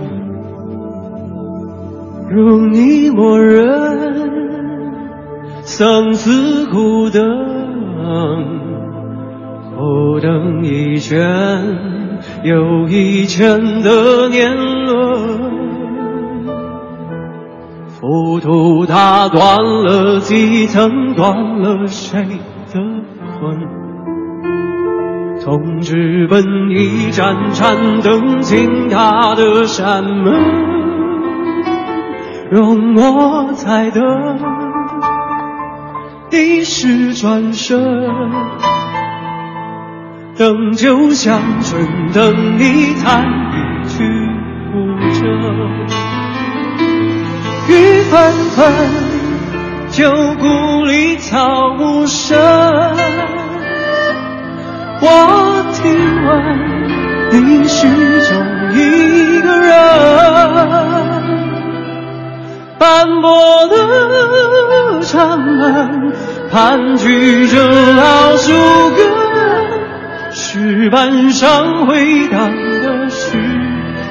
[2.31, 3.66] 如你默认，
[5.65, 7.20] 生死苦等，
[9.77, 11.19] 苦等一圈
[12.44, 15.64] 又一圈的年轮。
[18.06, 22.78] 浮屠打断了几层，断了谁的
[23.40, 23.59] 魂？
[25.43, 30.35] 同志本一盏盏灯进他的山门，
[32.51, 34.02] 容我再等，
[36.31, 37.81] 一时转身，
[40.36, 43.24] 等酒香醇，等你弹
[43.55, 44.05] 一曲
[44.70, 44.78] 古
[45.09, 45.84] 筝。
[47.69, 48.73] 雨纷纷，
[49.91, 52.39] 旧故里草木深。
[55.01, 56.31] 我听闻
[57.31, 57.86] 你始
[58.28, 58.36] 终
[58.73, 59.73] 一个人，
[62.78, 66.12] 斑驳的长门
[66.51, 67.57] 盘踞着
[67.95, 68.53] 老树
[68.97, 68.99] 根，
[70.32, 73.39] 石板上回荡的是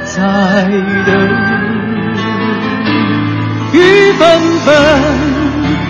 [0.05, 0.69] 在
[1.05, 1.52] 等。
[3.73, 4.71] 雨纷纷，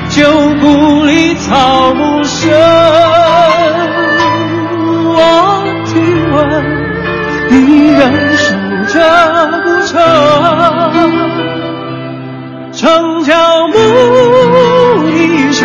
[0.09, 0.23] 旧
[0.61, 2.49] 故里草木深。
[5.15, 5.19] 我
[5.85, 5.91] 听
[6.31, 6.39] 闻
[7.49, 8.01] 你仍
[8.37, 8.55] 守
[8.87, 8.95] 着
[9.61, 9.91] 孤城，
[12.71, 13.73] 城郊牧
[15.11, 15.61] 笛声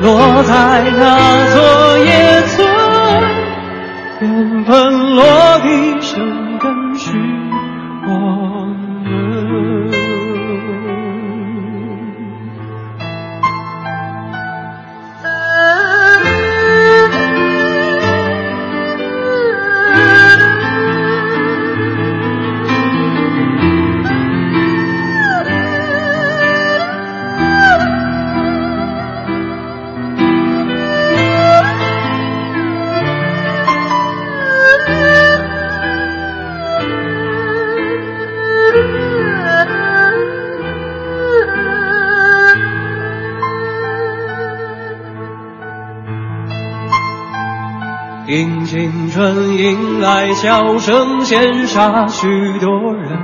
[0.00, 1.04] 落在那
[1.54, 1.56] 座
[1.98, 2.66] 野村，
[4.20, 5.22] 缘分落
[5.58, 6.64] 地生根
[6.98, 7.12] 是
[8.08, 8.74] 我
[50.36, 53.18] 笑声，羡煞许多人。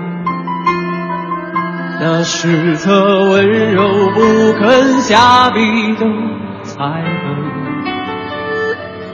[2.01, 6.07] 那史册温柔不肯下笔的
[6.63, 7.05] 才痕，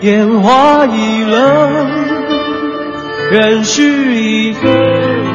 [0.02, 1.90] 烟花易冷，
[3.32, 3.82] 人是
[4.14, 5.26] 一个人。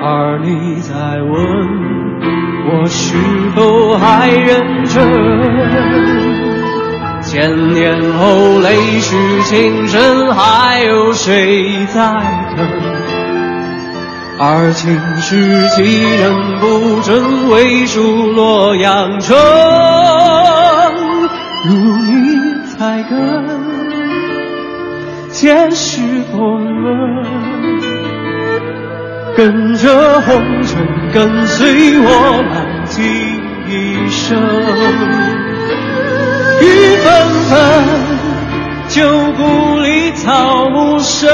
[0.00, 1.34] 而你在问
[2.70, 3.16] 我是
[3.56, 6.15] 否还认真？
[7.36, 12.00] 千年后，泪湿情深，还有谁在
[12.56, 12.66] 等？
[14.38, 17.50] 而青史岂能不真？
[17.50, 19.36] 唯数洛阳城。
[21.66, 21.74] 如
[22.06, 22.38] 你
[22.74, 23.44] 才根，
[25.30, 26.00] 前世
[26.32, 27.22] 风轮，
[29.36, 32.08] 跟着红尘，跟随我
[32.54, 33.02] 浪迹
[33.68, 35.25] 一生。
[36.60, 36.64] 雨
[37.04, 37.06] 纷
[37.48, 37.54] 纷，
[38.88, 39.02] 旧
[39.32, 41.28] 故里草木深。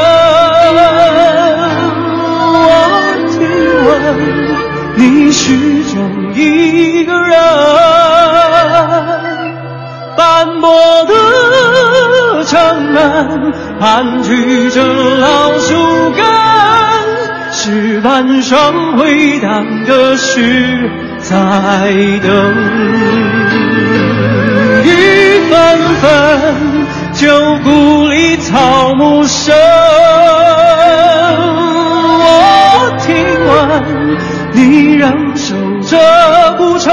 [2.54, 2.68] 我
[3.30, 3.38] 听
[3.86, 3.90] 闻
[4.96, 7.38] 你始终一个人，
[10.16, 10.70] 斑驳
[11.04, 11.14] 的
[12.44, 14.82] 城门盘踞着
[15.18, 15.74] 老树
[16.12, 16.24] 根，
[17.52, 20.90] 石板上回荡的是
[21.20, 21.92] 在
[22.22, 23.61] 等。
[25.76, 29.54] 雨纷纷，旧故里草木深。
[32.18, 32.24] 我
[32.98, 33.14] 听
[33.46, 33.50] 闻
[34.52, 35.96] 你仍守着
[36.58, 36.92] 古城，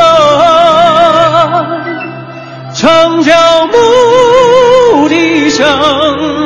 [2.74, 3.34] 城郊
[3.68, 5.68] 牧笛声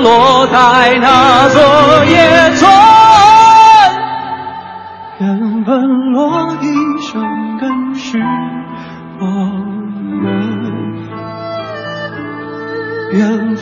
[0.04, 1.62] 落在那座
[2.06, 2.72] 野村，
[5.20, 6.03] 缘分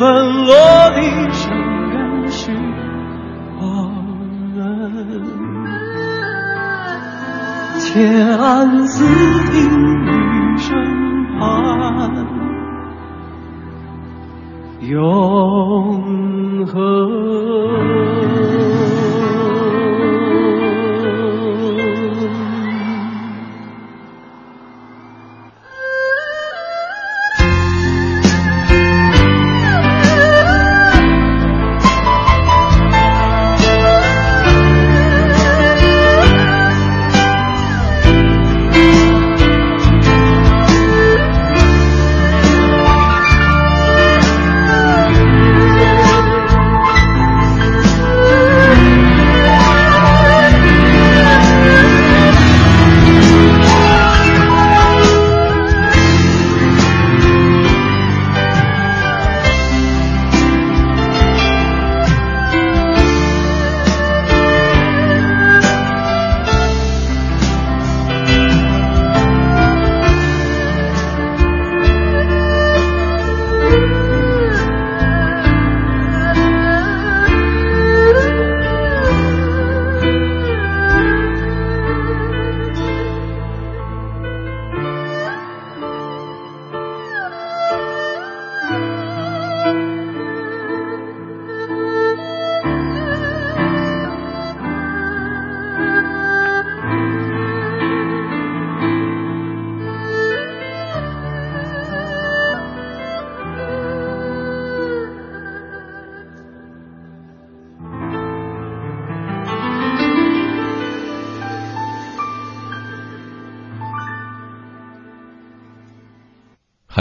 [0.01, 0.55] 缘分落
[0.95, 0.99] 地
[1.31, 1.53] 生
[1.91, 2.51] 根是
[3.59, 3.63] 我
[4.55, 4.57] 们，
[7.79, 9.05] 千丝
[9.51, 9.53] 听
[10.01, 10.09] 雨
[10.57, 10.73] 声
[11.37, 12.25] 盼，
[14.89, 16.81] 永恒。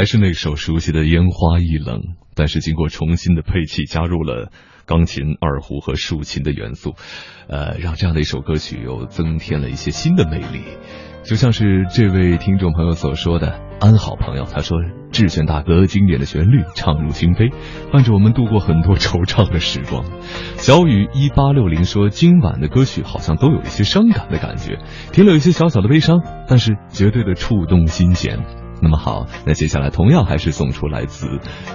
[0.01, 1.99] 还是那首熟悉的《烟花易冷》，
[2.35, 4.51] 但是经过重新的配器，加入了
[4.87, 6.95] 钢琴、二胡和竖琴的元素，
[7.51, 10.63] 呃，让这样的一首歌曲又增添了一些新的魅力。
[11.23, 14.79] 就像是这位听众朋友所说的，安好朋友，他说
[15.13, 17.53] 志炫大哥经典的旋律唱入心扉，
[17.93, 20.03] 伴着我们度过很多惆怅的时光。
[20.57, 24.79] 小雨一八六零说，今晚的歌曲好像都有一些伤感的感觉，
[25.13, 28.39] 听了有一些小小的悲伤，但是绝对的触动心弦。
[28.83, 31.27] 那么好，那接下来同样还是送出来自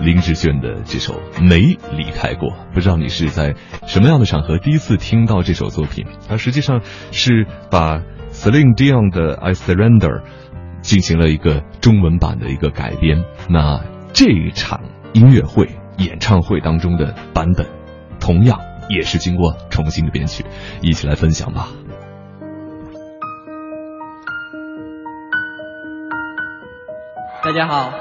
[0.02, 1.60] 林志炫的这首《没
[1.95, 2.49] 离开过》。
[2.73, 3.56] 不知道你是在
[3.86, 6.06] 什么样的场合第一次听到这首作品？
[6.27, 7.99] 它实际上是把
[8.32, 10.22] Celine Dion 的《I Surrender》
[10.82, 13.23] 进行了一个中文版的一个改编。
[13.49, 13.84] 那
[14.14, 14.82] 这一场
[15.14, 17.68] 音乐会演唱会当中的版本，
[18.19, 18.60] 同样
[18.90, 20.44] 也是经过重新的编曲，
[20.82, 21.69] 一起来分享吧。
[27.46, 27.92] 大家好。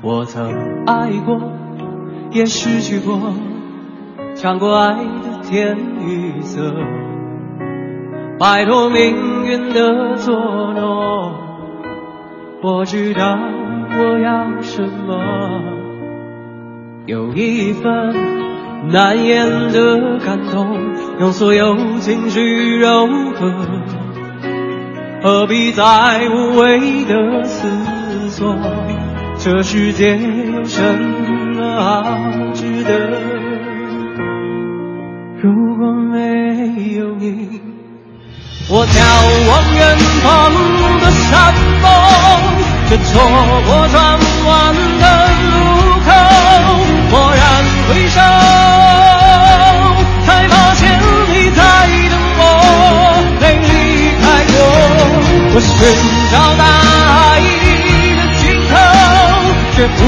[0.00, 1.38] 我曾爱过，
[2.30, 3.20] 也失去过，
[4.34, 6.72] 尝过爱的甜与涩。
[8.38, 10.34] 摆脱命运的捉
[10.74, 11.32] 弄，
[12.62, 13.38] 我知道
[13.90, 15.20] 我要什么，
[17.06, 18.14] 有一份
[18.90, 20.76] 难言的感动，
[21.20, 23.52] 用所有情绪柔和，
[25.22, 25.82] 何必再
[26.28, 27.68] 无谓的思
[28.28, 28.56] 索？
[29.36, 30.80] 这世界有什
[31.56, 32.04] 么好
[32.54, 33.10] 值得？
[35.42, 37.53] 如果没有你。
[38.66, 38.98] 我眺
[39.50, 40.24] 望远方
[41.00, 41.84] 的山峰，
[42.88, 43.12] 却错
[43.66, 43.94] 过转
[44.46, 44.50] 弯
[45.00, 45.04] 的
[45.52, 45.52] 路
[46.00, 46.08] 口。
[47.10, 47.40] 蓦然
[47.86, 48.16] 回首，
[50.24, 50.82] 才发现
[51.28, 51.60] 你在
[52.08, 52.42] 等我，
[53.38, 53.70] 没离
[54.18, 54.56] 开过。
[55.54, 55.70] 我寻
[56.32, 56.64] 找大
[57.12, 57.14] 海
[58.16, 58.72] 的尽头，
[59.76, 60.00] 却不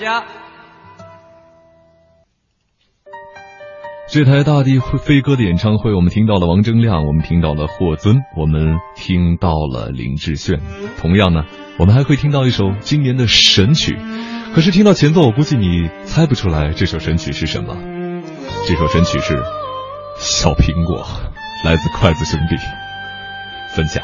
[0.00, 0.24] 家。
[4.08, 10.58] 这台大地飞歌的演唱会，我们听到了王铮亮，我们听到了霍尊，我们听到了林志炫。
[10.98, 11.44] 同样呢，
[11.78, 13.96] 我们还会听到一首今年的神曲。
[14.52, 17.76] 可是听到前奏，我估计你猜不出来这首神曲是什么。
[18.66, 19.36] 这首神曲是
[20.16, 21.04] 《小苹果》，
[21.64, 22.56] 来自筷子兄弟
[23.76, 24.02] 分享。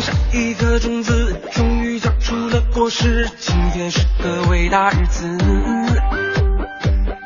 [0.00, 3.28] 种下一颗种子，终于长出了果实。
[3.38, 5.38] 今天是个伟大日子，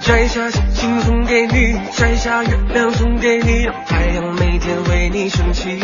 [0.01, 5.79] 摘下星星送给你，摘下月亮送给你，让太阳每天为你升起。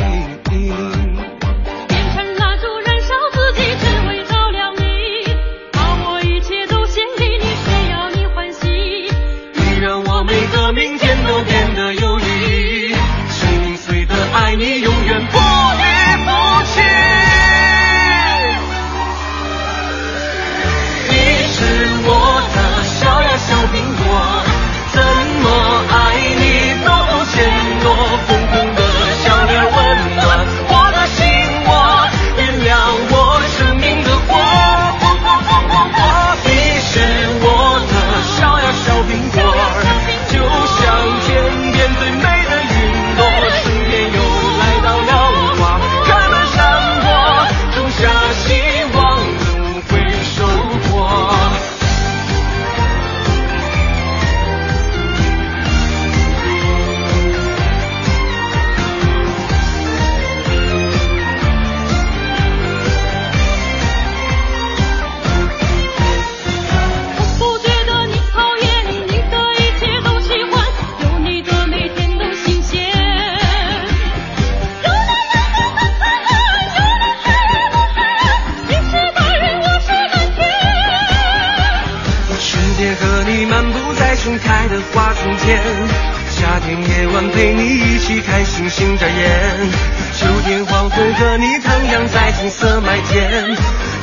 [86.70, 89.70] 天夜晚陪你一起看星星眨眼，
[90.16, 93.44] 秋天黄昏和你徜徉在金色麦田，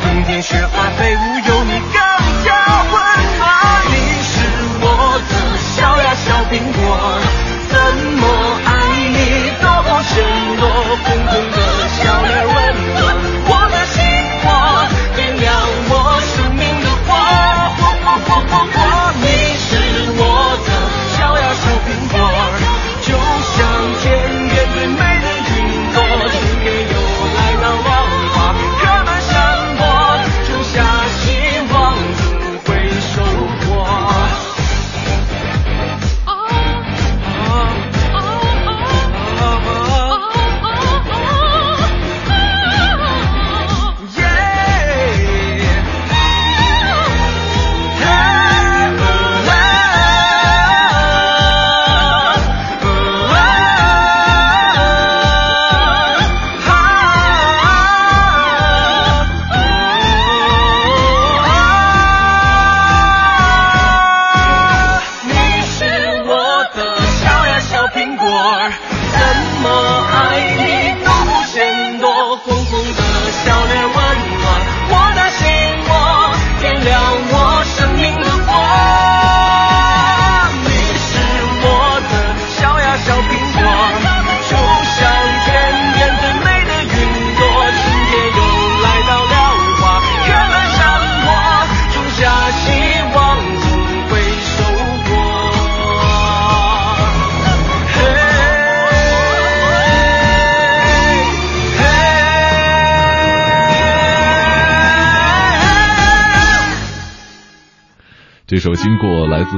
[0.04, 1.97] 冬天雪花飞舞有你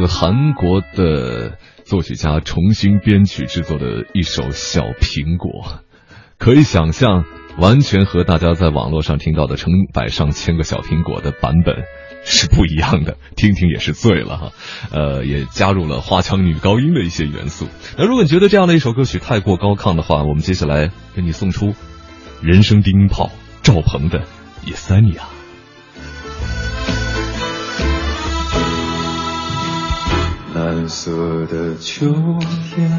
[0.08, 5.66] 韩国的作曲家重新编曲制作的一首《小苹果》，
[6.38, 7.26] 可以想象，
[7.58, 11.84] 完全和大家在网络上听到的成百上千个小苹果的版本
[12.24, 13.18] 是不一样的。
[13.36, 14.52] 听听也是醉了哈，
[14.92, 17.68] 呃，也加入了花腔女高音的一些元素。
[17.98, 21.74] 那如果你觉得这样的一首歌曲太过高亢的话，我们接下来给你送出
[22.42, 23.32] 人声低音炮
[23.62, 24.20] 赵鹏的
[24.66, 25.24] 《野三亚》。
[30.90, 32.08] 蓝色的秋
[32.68, 32.90] 天，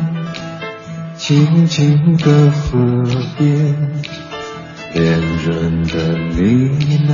[1.17, 2.79] 静静的河
[3.37, 3.77] 边，
[4.95, 6.39] 恋人的呢
[7.09, 7.13] 喃，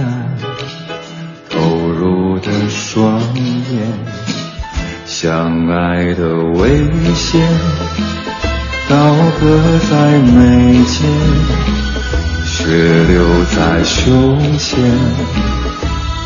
[1.49, 3.19] 投入的双
[3.73, 3.91] 眼，
[5.07, 6.83] 相爱的危
[7.15, 7.41] 险，
[8.87, 11.11] 刀割在眉间，
[12.45, 12.67] 血
[13.07, 13.25] 流
[13.57, 14.79] 在胸前，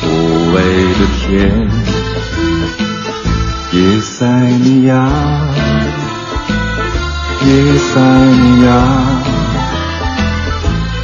[0.03, 0.59] 无畏
[0.95, 1.80] 的天。
[3.73, 5.09] 耶塞尼亚，
[7.47, 8.73] 耶塞尼亚，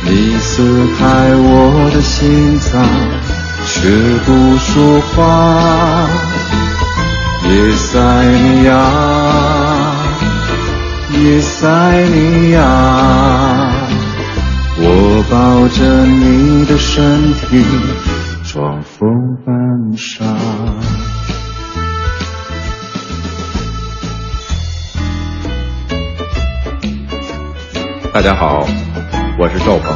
[0.05, 1.05] 你撕开
[1.37, 2.85] 我的心脏，
[3.65, 3.89] 却
[4.25, 5.15] 不说话。
[7.49, 8.73] 叶塞尼亚，
[11.13, 13.71] 叶塞尼亚，
[14.79, 17.65] 我抱着你的身体，
[18.43, 19.09] 装疯
[19.47, 20.36] 扮傻。
[28.17, 28.67] 大家好，
[29.39, 29.95] 我是赵鹏。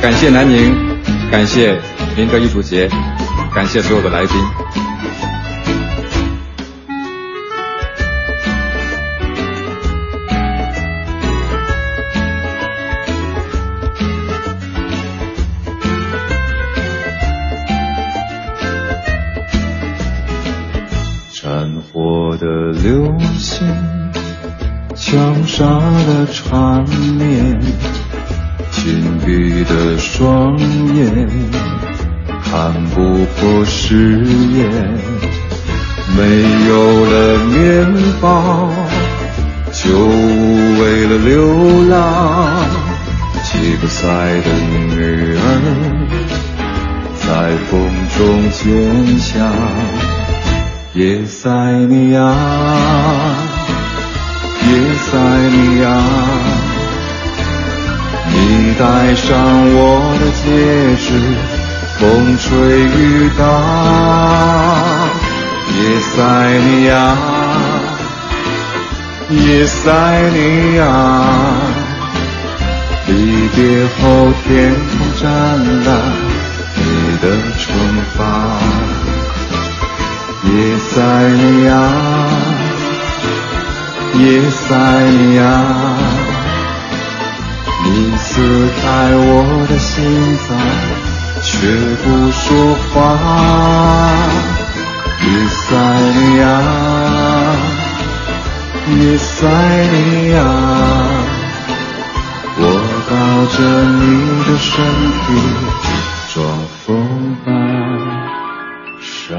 [0.00, 0.72] 感谢南宁，
[1.28, 1.76] 感谢
[2.16, 2.88] 民歌艺术节，
[3.52, 4.61] 感谢所有的来宾。
[26.32, 26.82] 缠
[27.18, 27.60] 绵，
[28.70, 30.58] 紧闭的双
[30.94, 31.28] 眼，
[32.42, 34.60] 看不破誓言。
[36.16, 36.20] 没
[36.68, 37.86] 有了面
[38.20, 38.70] 包，
[39.72, 41.94] 就无谓了流浪。
[43.44, 44.06] 吉普赛
[44.40, 44.48] 的
[44.94, 45.38] 女儿，
[47.20, 47.28] 在
[47.68, 47.70] 风
[48.16, 48.60] 中坚
[49.20, 49.30] 强。
[50.94, 51.48] 叶塞
[51.88, 52.20] 尼亚，
[54.68, 55.08] 叶塞
[55.48, 55.86] 尼亚，
[58.72, 59.36] 你戴上
[59.74, 60.40] 我的戒
[60.96, 61.06] 指，
[61.98, 62.02] 风
[62.38, 62.48] 吹
[62.80, 63.44] 雨打。
[65.76, 66.16] 叶塞
[66.58, 66.94] 尼亚，
[69.28, 69.82] 叶塞
[70.30, 70.80] 尼亚，
[73.08, 73.12] 离
[73.54, 73.60] 别
[74.00, 74.90] 后天空
[75.20, 75.28] 湛
[75.84, 75.90] 蓝，
[76.74, 76.80] 你
[77.20, 77.24] 的
[77.58, 77.62] 惩
[78.16, 78.20] 罚。
[80.44, 80.90] 叶塞
[81.28, 81.70] 尼亚，
[84.14, 84.64] 叶塞
[85.10, 85.42] 尼亚，
[88.24, 88.40] 撕
[88.80, 88.82] 开
[89.14, 89.92] 我的心
[90.48, 90.50] 脏，
[91.42, 91.50] 却
[92.02, 92.42] 不说
[92.88, 92.90] 话。
[95.20, 95.60] 叶塞
[96.14, 96.42] 尼亚，
[98.96, 99.30] 叶塞
[99.92, 99.94] 尼
[100.32, 100.36] 亚，
[102.58, 102.60] 我
[103.08, 103.12] 抱
[103.52, 103.56] 着
[104.00, 104.02] 你
[104.44, 104.70] 的身
[105.22, 105.28] 体，
[106.32, 106.34] 装
[106.84, 106.86] 疯
[107.44, 107.48] 扮
[109.00, 109.30] 傻。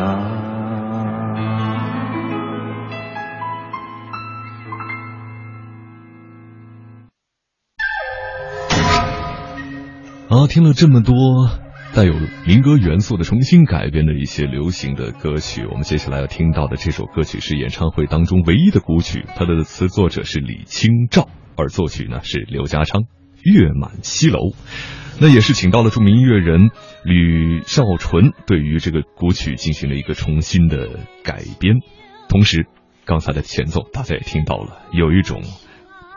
[10.34, 11.14] 啊，听了这么多
[11.94, 12.14] 带有
[12.48, 23.02] 民歌元素的重新改编的一些流行的歌曲，我们接下来要听到的这首歌曲是演唱会当中唯一的古曲，它的词作者是李清照，而作曲呢是刘家昌，
[23.44, 24.40] 《月满西楼》。
[25.20, 26.72] 那也是请到了著名音乐人
[27.04, 31.76] 吕少纯，对于这个古曲进行了一个重新的改编。
[32.28, 32.66] 同时，
[33.06, 35.44] 刚才的前奏大家也听到了，有一种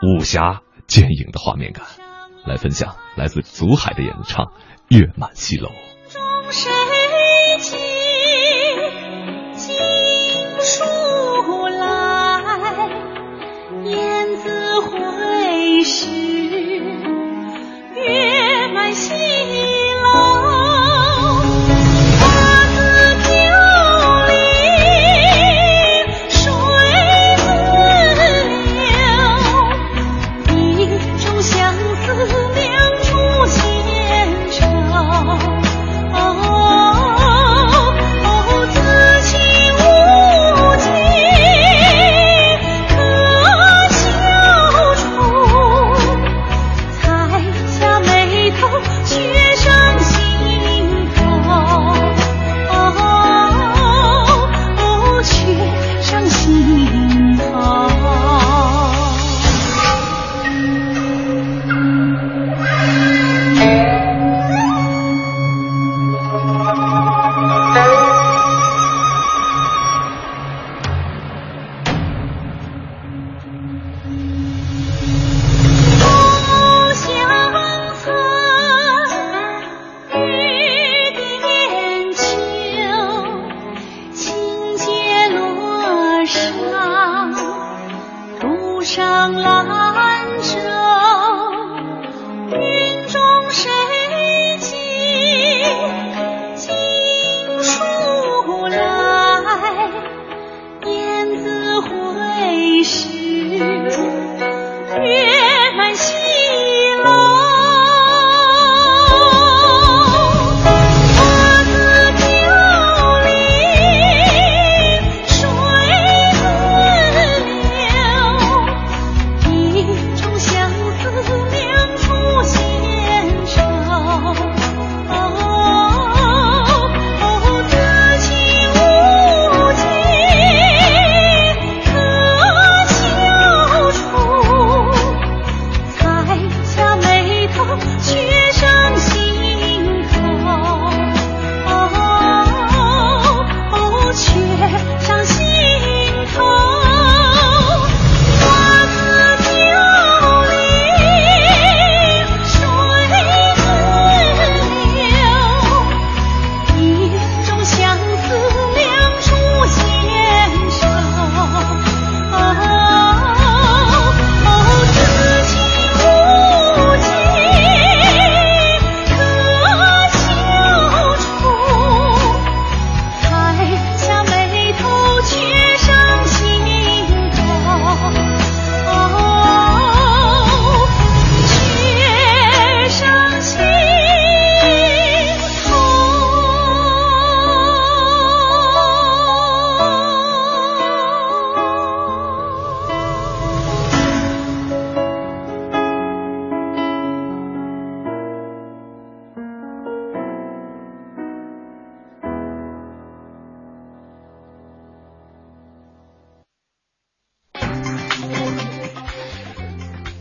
[0.01, 1.85] 武侠剑影的画面感。
[2.47, 4.45] 来分享来自祖海的演唱
[4.87, 5.69] 《月满西楼》。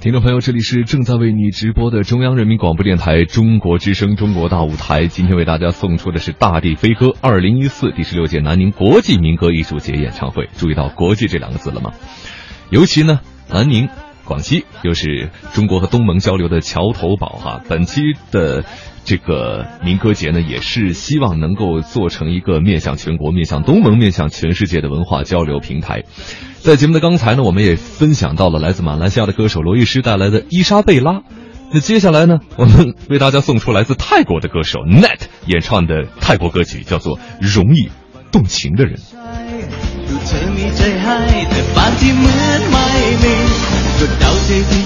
[0.06, 5.02] 听众朋友，这里是正在为你直播的中央人民广播电台中国之声《中国大舞台》。
[5.08, 10.48] 今天为大家送出的是《大地飞歌》二零一四第十六届南宁国际民歌艺术节演唱会。
[10.56, 11.90] 注意到“国际”这两个字了吗？
[12.70, 13.18] 尤其呢，
[13.50, 13.88] 南宁、
[14.24, 17.60] 广西又是中国和东盟交流的桥头堡哈。
[17.68, 18.64] 本期的
[19.04, 26.04] 这个民歌节呢，也是希望能够做成一个面向全国、面向东盟、面向全世界的文化交流平台。
[26.65, 31.21] 在节目的刚才呢，我们也分享到了来自马来西亚的歌手罗艺师带来的伊莎贝拉。
[31.73, 37.89] 那接下来呢，我们为大家送出来自泰国的歌手 Net 演唱的泰国歌曲，叫做《容易
[38.31, 38.97] 动情的人》。
[40.07, 41.17] ดูเธอมีใจให้
[41.49, 42.87] แต่บางที่เหมือนไม่
[43.23, 43.35] มี
[43.99, 44.83] ก็เดาใจที่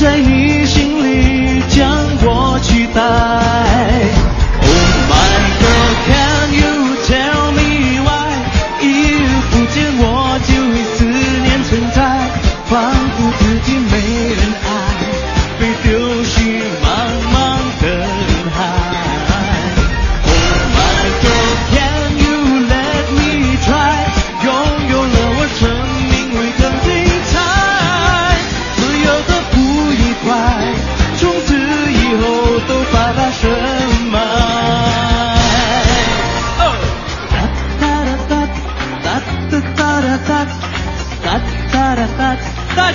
[0.00, 1.86] 在你心里将
[2.22, 3.99] 我取代。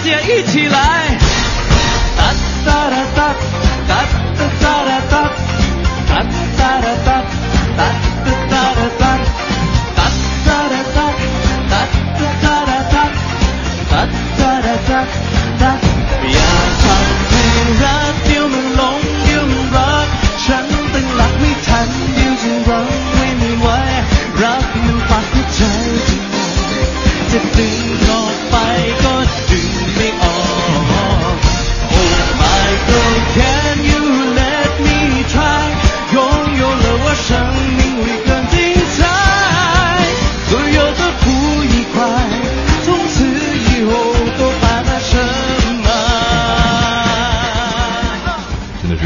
[0.05, 1.24] 大家一起来。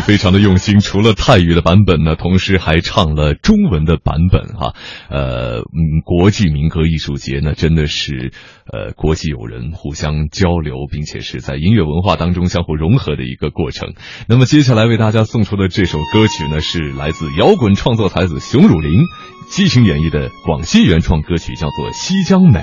[0.09, 4.73] 非常的用心，除了泰语的版本呢，同时还唱了中文的版本哈。
[5.07, 8.31] 呃，嗯，国际民歌艺术节呢，真的是
[8.65, 13.93] 呃国际友人互相交流，并且是在音乐文化当中相互融合的一个过程。
[14.27, 19.03] 那么接下来为大家送出的这首歌曲呢，是来自摇滚创作才子熊汝霖。
[19.51, 22.59] 激情演绎的广西原创歌曲叫做《西江美》，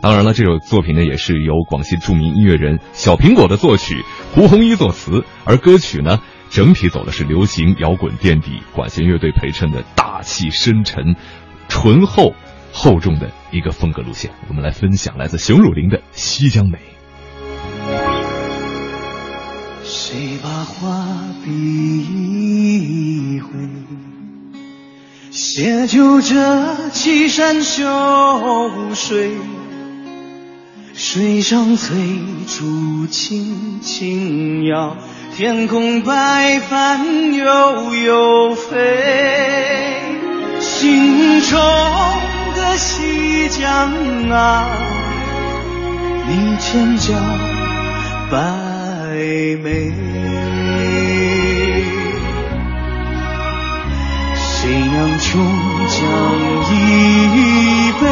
[0.00, 6.18] 当然了，这首作品呢也是由广西著名音乐人小苹果的作曲，胡红一作词，而歌曲呢
[6.50, 11.14] 整体走的是流行摇滚垫底，管弦乐队陪衬的大气深沉、
[11.68, 12.34] 醇厚
[12.72, 14.30] 厚重的一个风格路线。
[14.48, 16.78] 我们来分享来自熊汝霖的《西江美》。
[19.84, 21.06] 谁把画
[21.44, 23.50] 笔一挥，
[25.30, 27.84] 写就这奇山秀
[28.94, 29.32] 水，
[30.94, 31.96] 水上翠
[32.46, 34.96] 竹轻轻摇，
[35.38, 40.02] 天空白帆悠悠飞，
[40.58, 41.56] 心中
[42.56, 43.70] 的西江
[44.32, 44.66] 啊，
[46.26, 47.14] 你千娇
[48.28, 48.36] 百
[49.62, 49.94] 媚。
[54.34, 55.40] 谁让琼
[55.86, 56.02] 浆
[56.68, 58.08] 一杯，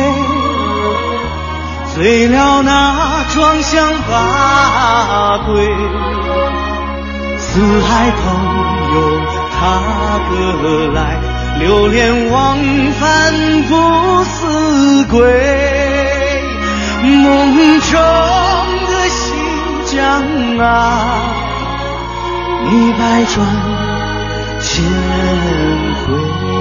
[1.92, 5.68] 醉了那庄乡八桂。
[7.56, 8.20] 四海朋
[8.94, 8.96] 友
[9.50, 10.98] 踏歌来，
[11.58, 12.58] 流连忘
[13.00, 13.72] 返不
[14.24, 15.16] 思归。
[17.02, 17.98] 梦中
[18.88, 19.24] 的新
[19.86, 19.96] 疆
[20.58, 20.68] 啊，
[22.68, 23.34] 你百转
[24.60, 24.84] 千
[26.04, 26.55] 回。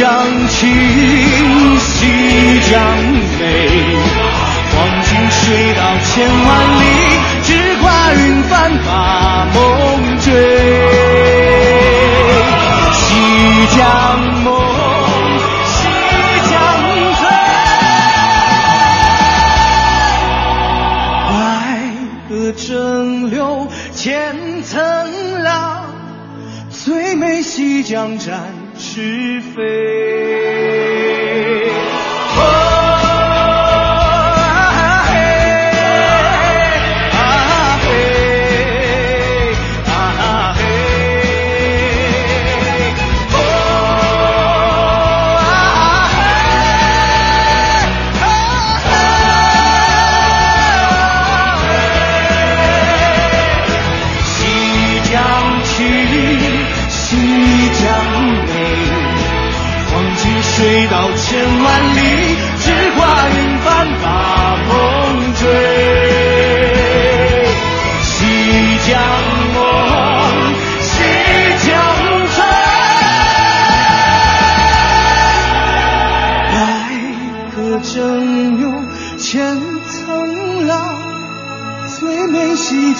[0.00, 0.08] 江
[0.48, 0.66] 情，
[1.78, 2.80] 西江
[3.38, 3.42] 美，
[4.72, 6.48] 黄金水道千万
[6.80, 6.82] 里，
[7.42, 7.48] 直
[7.82, 8.88] 挂云帆把
[9.52, 9.60] 梦
[10.20, 10.26] 追。
[12.94, 13.04] 西
[13.76, 13.84] 江
[14.42, 14.48] 梦，
[15.66, 15.76] 西
[16.48, 16.50] 江
[17.20, 17.22] 醉，
[21.28, 21.30] 百
[22.30, 22.32] 舸
[22.66, 24.80] 争流千层
[25.42, 25.84] 浪。
[26.70, 28.40] 最美西江展
[28.78, 29.99] 翅飞。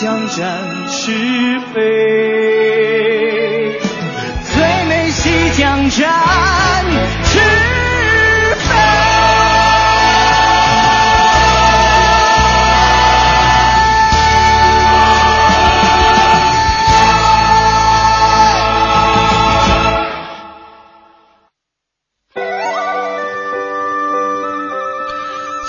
[0.01, 1.39] 将展翅。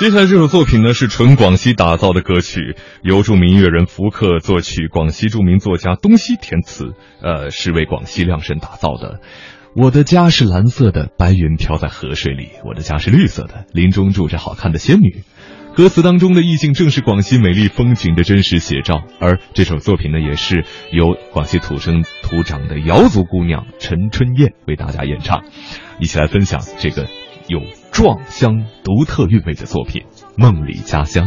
[0.02, 9.22] 接下来这首作品呢是纯广西打造的歌曲，由著名音乐人福克作曲，广西著名作家东西填词，呃，是为广西量身打造的。
[9.76, 15.22] 我的家是蓝色的，白云飘在河水里；我的家是绿色的，林中住着好看的仙女。
[15.76, 25.44] 歌词当中的意境正是广西美丽风景的真实写照，而这首作品呢，也是由广西土生土长的瑶族姑娘陈春燕为大家演唱，
[26.00, 27.06] 一起来分享这个
[27.48, 27.62] 有
[27.92, 30.04] 壮乡独特韵味的作品
[30.38, 31.26] 《梦里家乡》。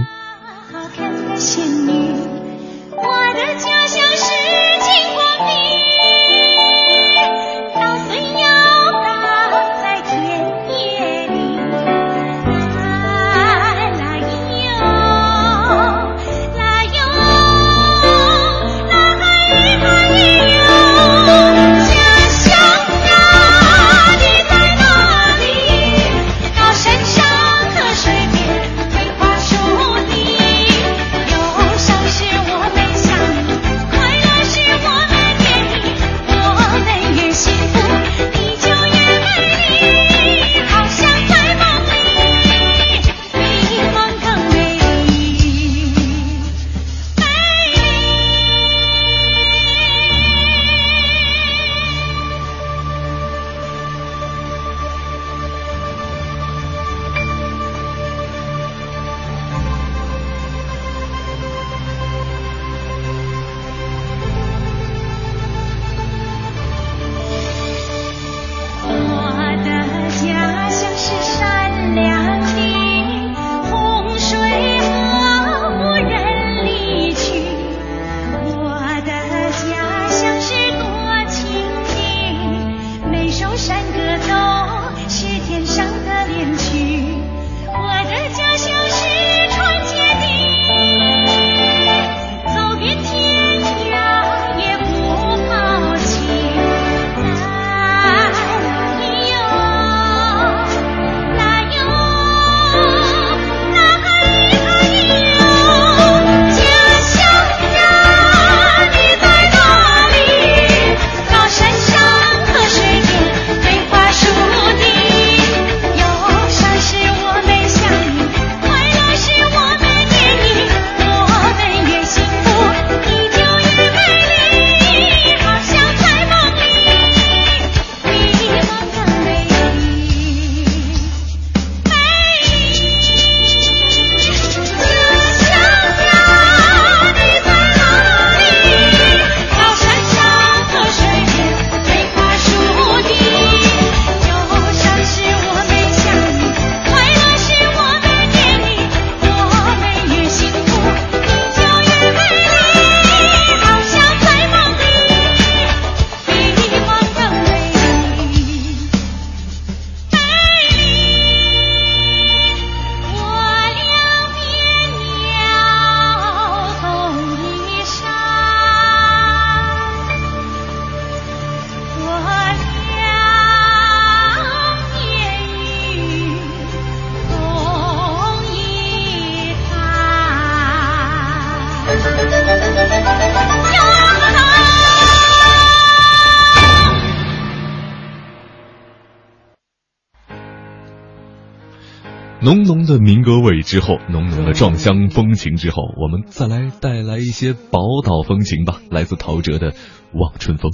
[193.75, 198.81] 之后，浓浓的壮乡风情之后，我们再来带来一些宝岛风情吧。
[198.89, 199.73] 来自陶喆的
[200.13, 200.71] 《望春风》。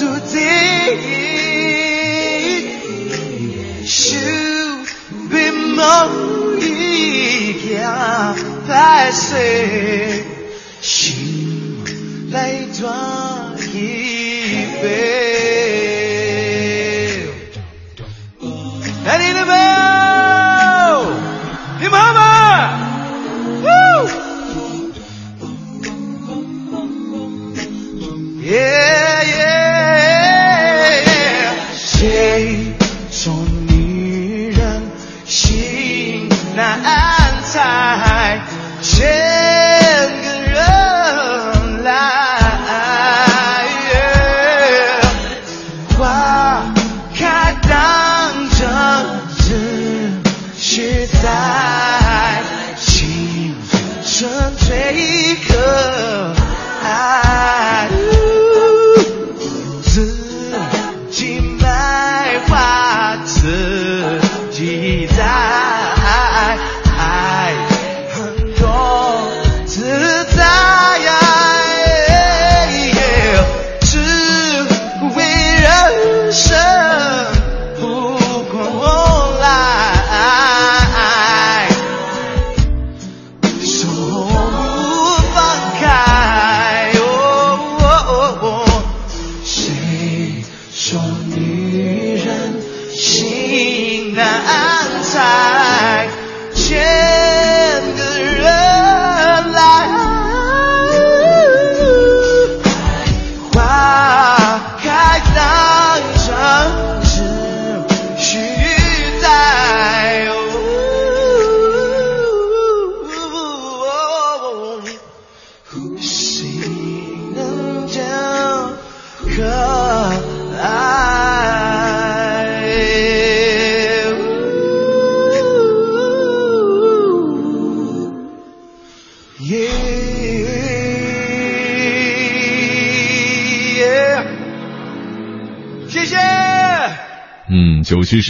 [0.00, 0.38] 了注定，
[3.86, 4.16] 手
[5.30, 8.34] 被梦一条
[8.66, 9.36] 白色，
[10.80, 11.82] 心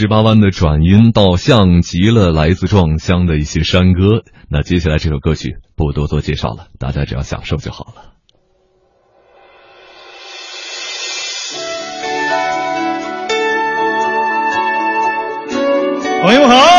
[0.01, 4.23] 十八弯的转音，倒像极了来自壮乡的一些山歌。
[4.49, 8.13] 那接下来这首歌曲不多做介绍了，大家只要享受就好了。
[16.23, 16.70] 朋友们好，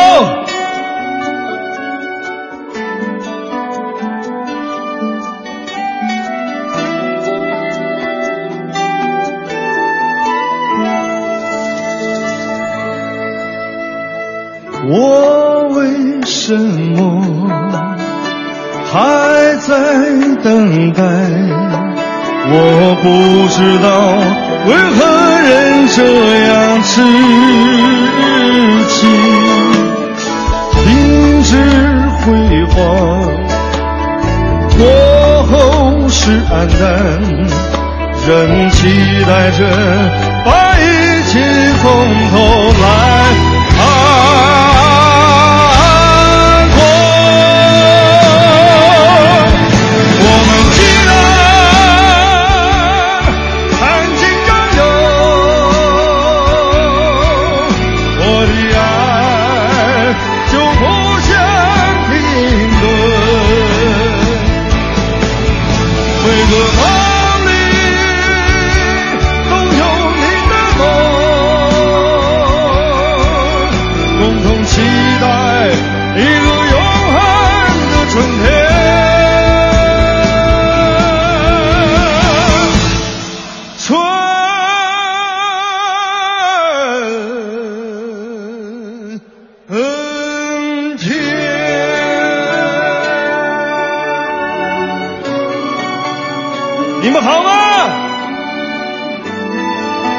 [97.03, 97.51] 你们好吗？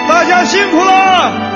[0.07, 1.54] 大家辛苦了。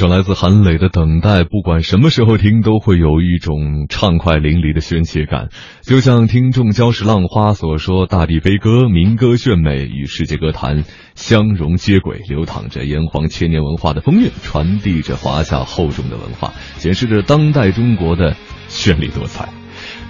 [0.00, 5.50] 首来自韩磊的《等待》，不管什么时候听，都会有一种畅快淋漓的宣泄感。
[5.82, 10.84] 就像听众礁石浪花所说：“大地悲歌，民歌炫美，与世界歌坛
[11.16, 18.34] 相融接轨，流淌着炎黄千年文化的风韵，传递着华夏厚重的文化，显示着当代中国的
[18.70, 19.50] 绚丽多彩。”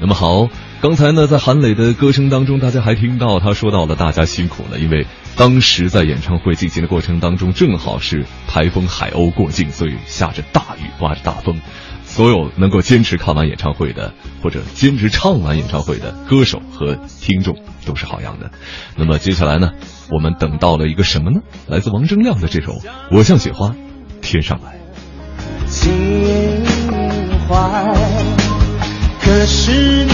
[0.00, 0.48] 那么好，
[0.80, 11.60] 刚才呢，在韩磊的歌声当中，大家还听到他说到了大家辛苦了，因为当时在演唱会进行的过程当中，正好是台风海鸥过境，所以下着大雨，刮着大风。
[12.04, 14.12] 所有能够坚持看完演唱会的，
[14.42, 18.50] 或者坚持唱完演唱会的歌手和听众都是好样的。
[18.96, 19.70] 那么接下来呢，
[20.10, 21.40] 我们等到了一个什么呢？
[21.68, 22.72] 来自王铮亮的这首
[23.12, 23.74] 《我像雪花
[24.20, 24.76] 天上来》。
[25.70, 26.64] 情
[27.48, 27.94] 怀，
[29.22, 30.04] 可是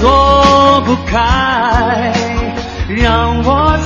[0.00, 2.12] 躲不开，
[2.88, 3.76] 让我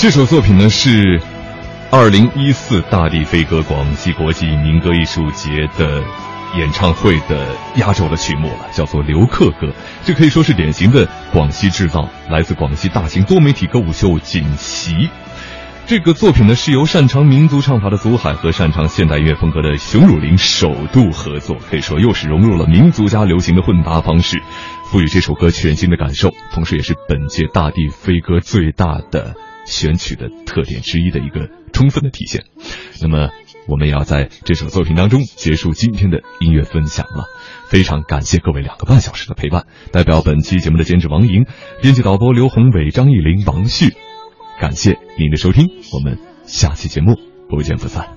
[0.00, 1.20] 这首作品呢是
[1.90, 6.02] 二零一四大地飞歌广西国际民歌艺术节的
[6.56, 7.46] 演唱会的
[7.76, 9.66] 压轴的曲目了，叫做《留客歌》。
[10.02, 14.94] 这可以说是典型的广西制造，来自广西大型多媒体歌舞秀《锦旗》。
[15.84, 24.40] 这个作品呢是由擅长民族唱法的祖海和擅长现代音乐风格的熊汝霖首度合作，可以说又是融入了民族加流行的混搭方式，
[24.90, 29.34] 赋予这首歌全新的感受，同时也是本届大地飞歌最大的
[29.70, 32.44] 选曲的特点之一的一个充分的体现。
[33.00, 33.30] 那么，
[33.66, 37.24] 我们也要在这首作品当中结束今天的音乐分享了。
[37.68, 41.46] 非常感谢各位两个半小时的陪伴，代表本期节目的监制王莹、
[41.80, 43.94] 编辑导播刘宏伟、张艺林、王旭。
[44.60, 47.14] 感谢您的收听，我们下期节目
[47.48, 48.08] 不见不散。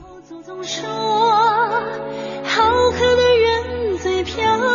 [2.44, 2.62] 好
[2.92, 4.74] 客的人最漂亮。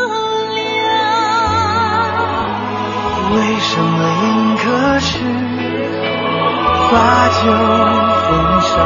[3.34, 5.18] 为什么迎客时
[6.90, 6.96] 把
[7.28, 7.40] 酒
[8.24, 8.28] 奉
[8.60, 8.76] 上？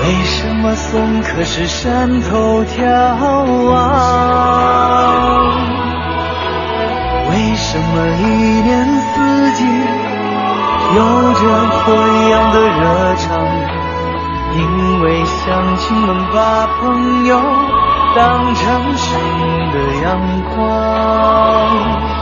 [0.00, 2.84] 为什么送客时山头眺
[3.70, 3.72] 望？
[7.30, 7.84] 为什么
[8.20, 8.22] 一
[8.62, 9.64] 年四季
[10.94, 10.98] 有
[11.32, 11.40] 着
[11.84, 12.82] 不一样的热
[13.16, 13.24] 肠？
[14.56, 14.60] 因
[15.02, 17.40] 为乡亲们把朋友
[18.14, 18.62] 当成
[18.96, 19.42] 生命
[19.72, 20.06] 的阳
[20.54, 22.13] 光。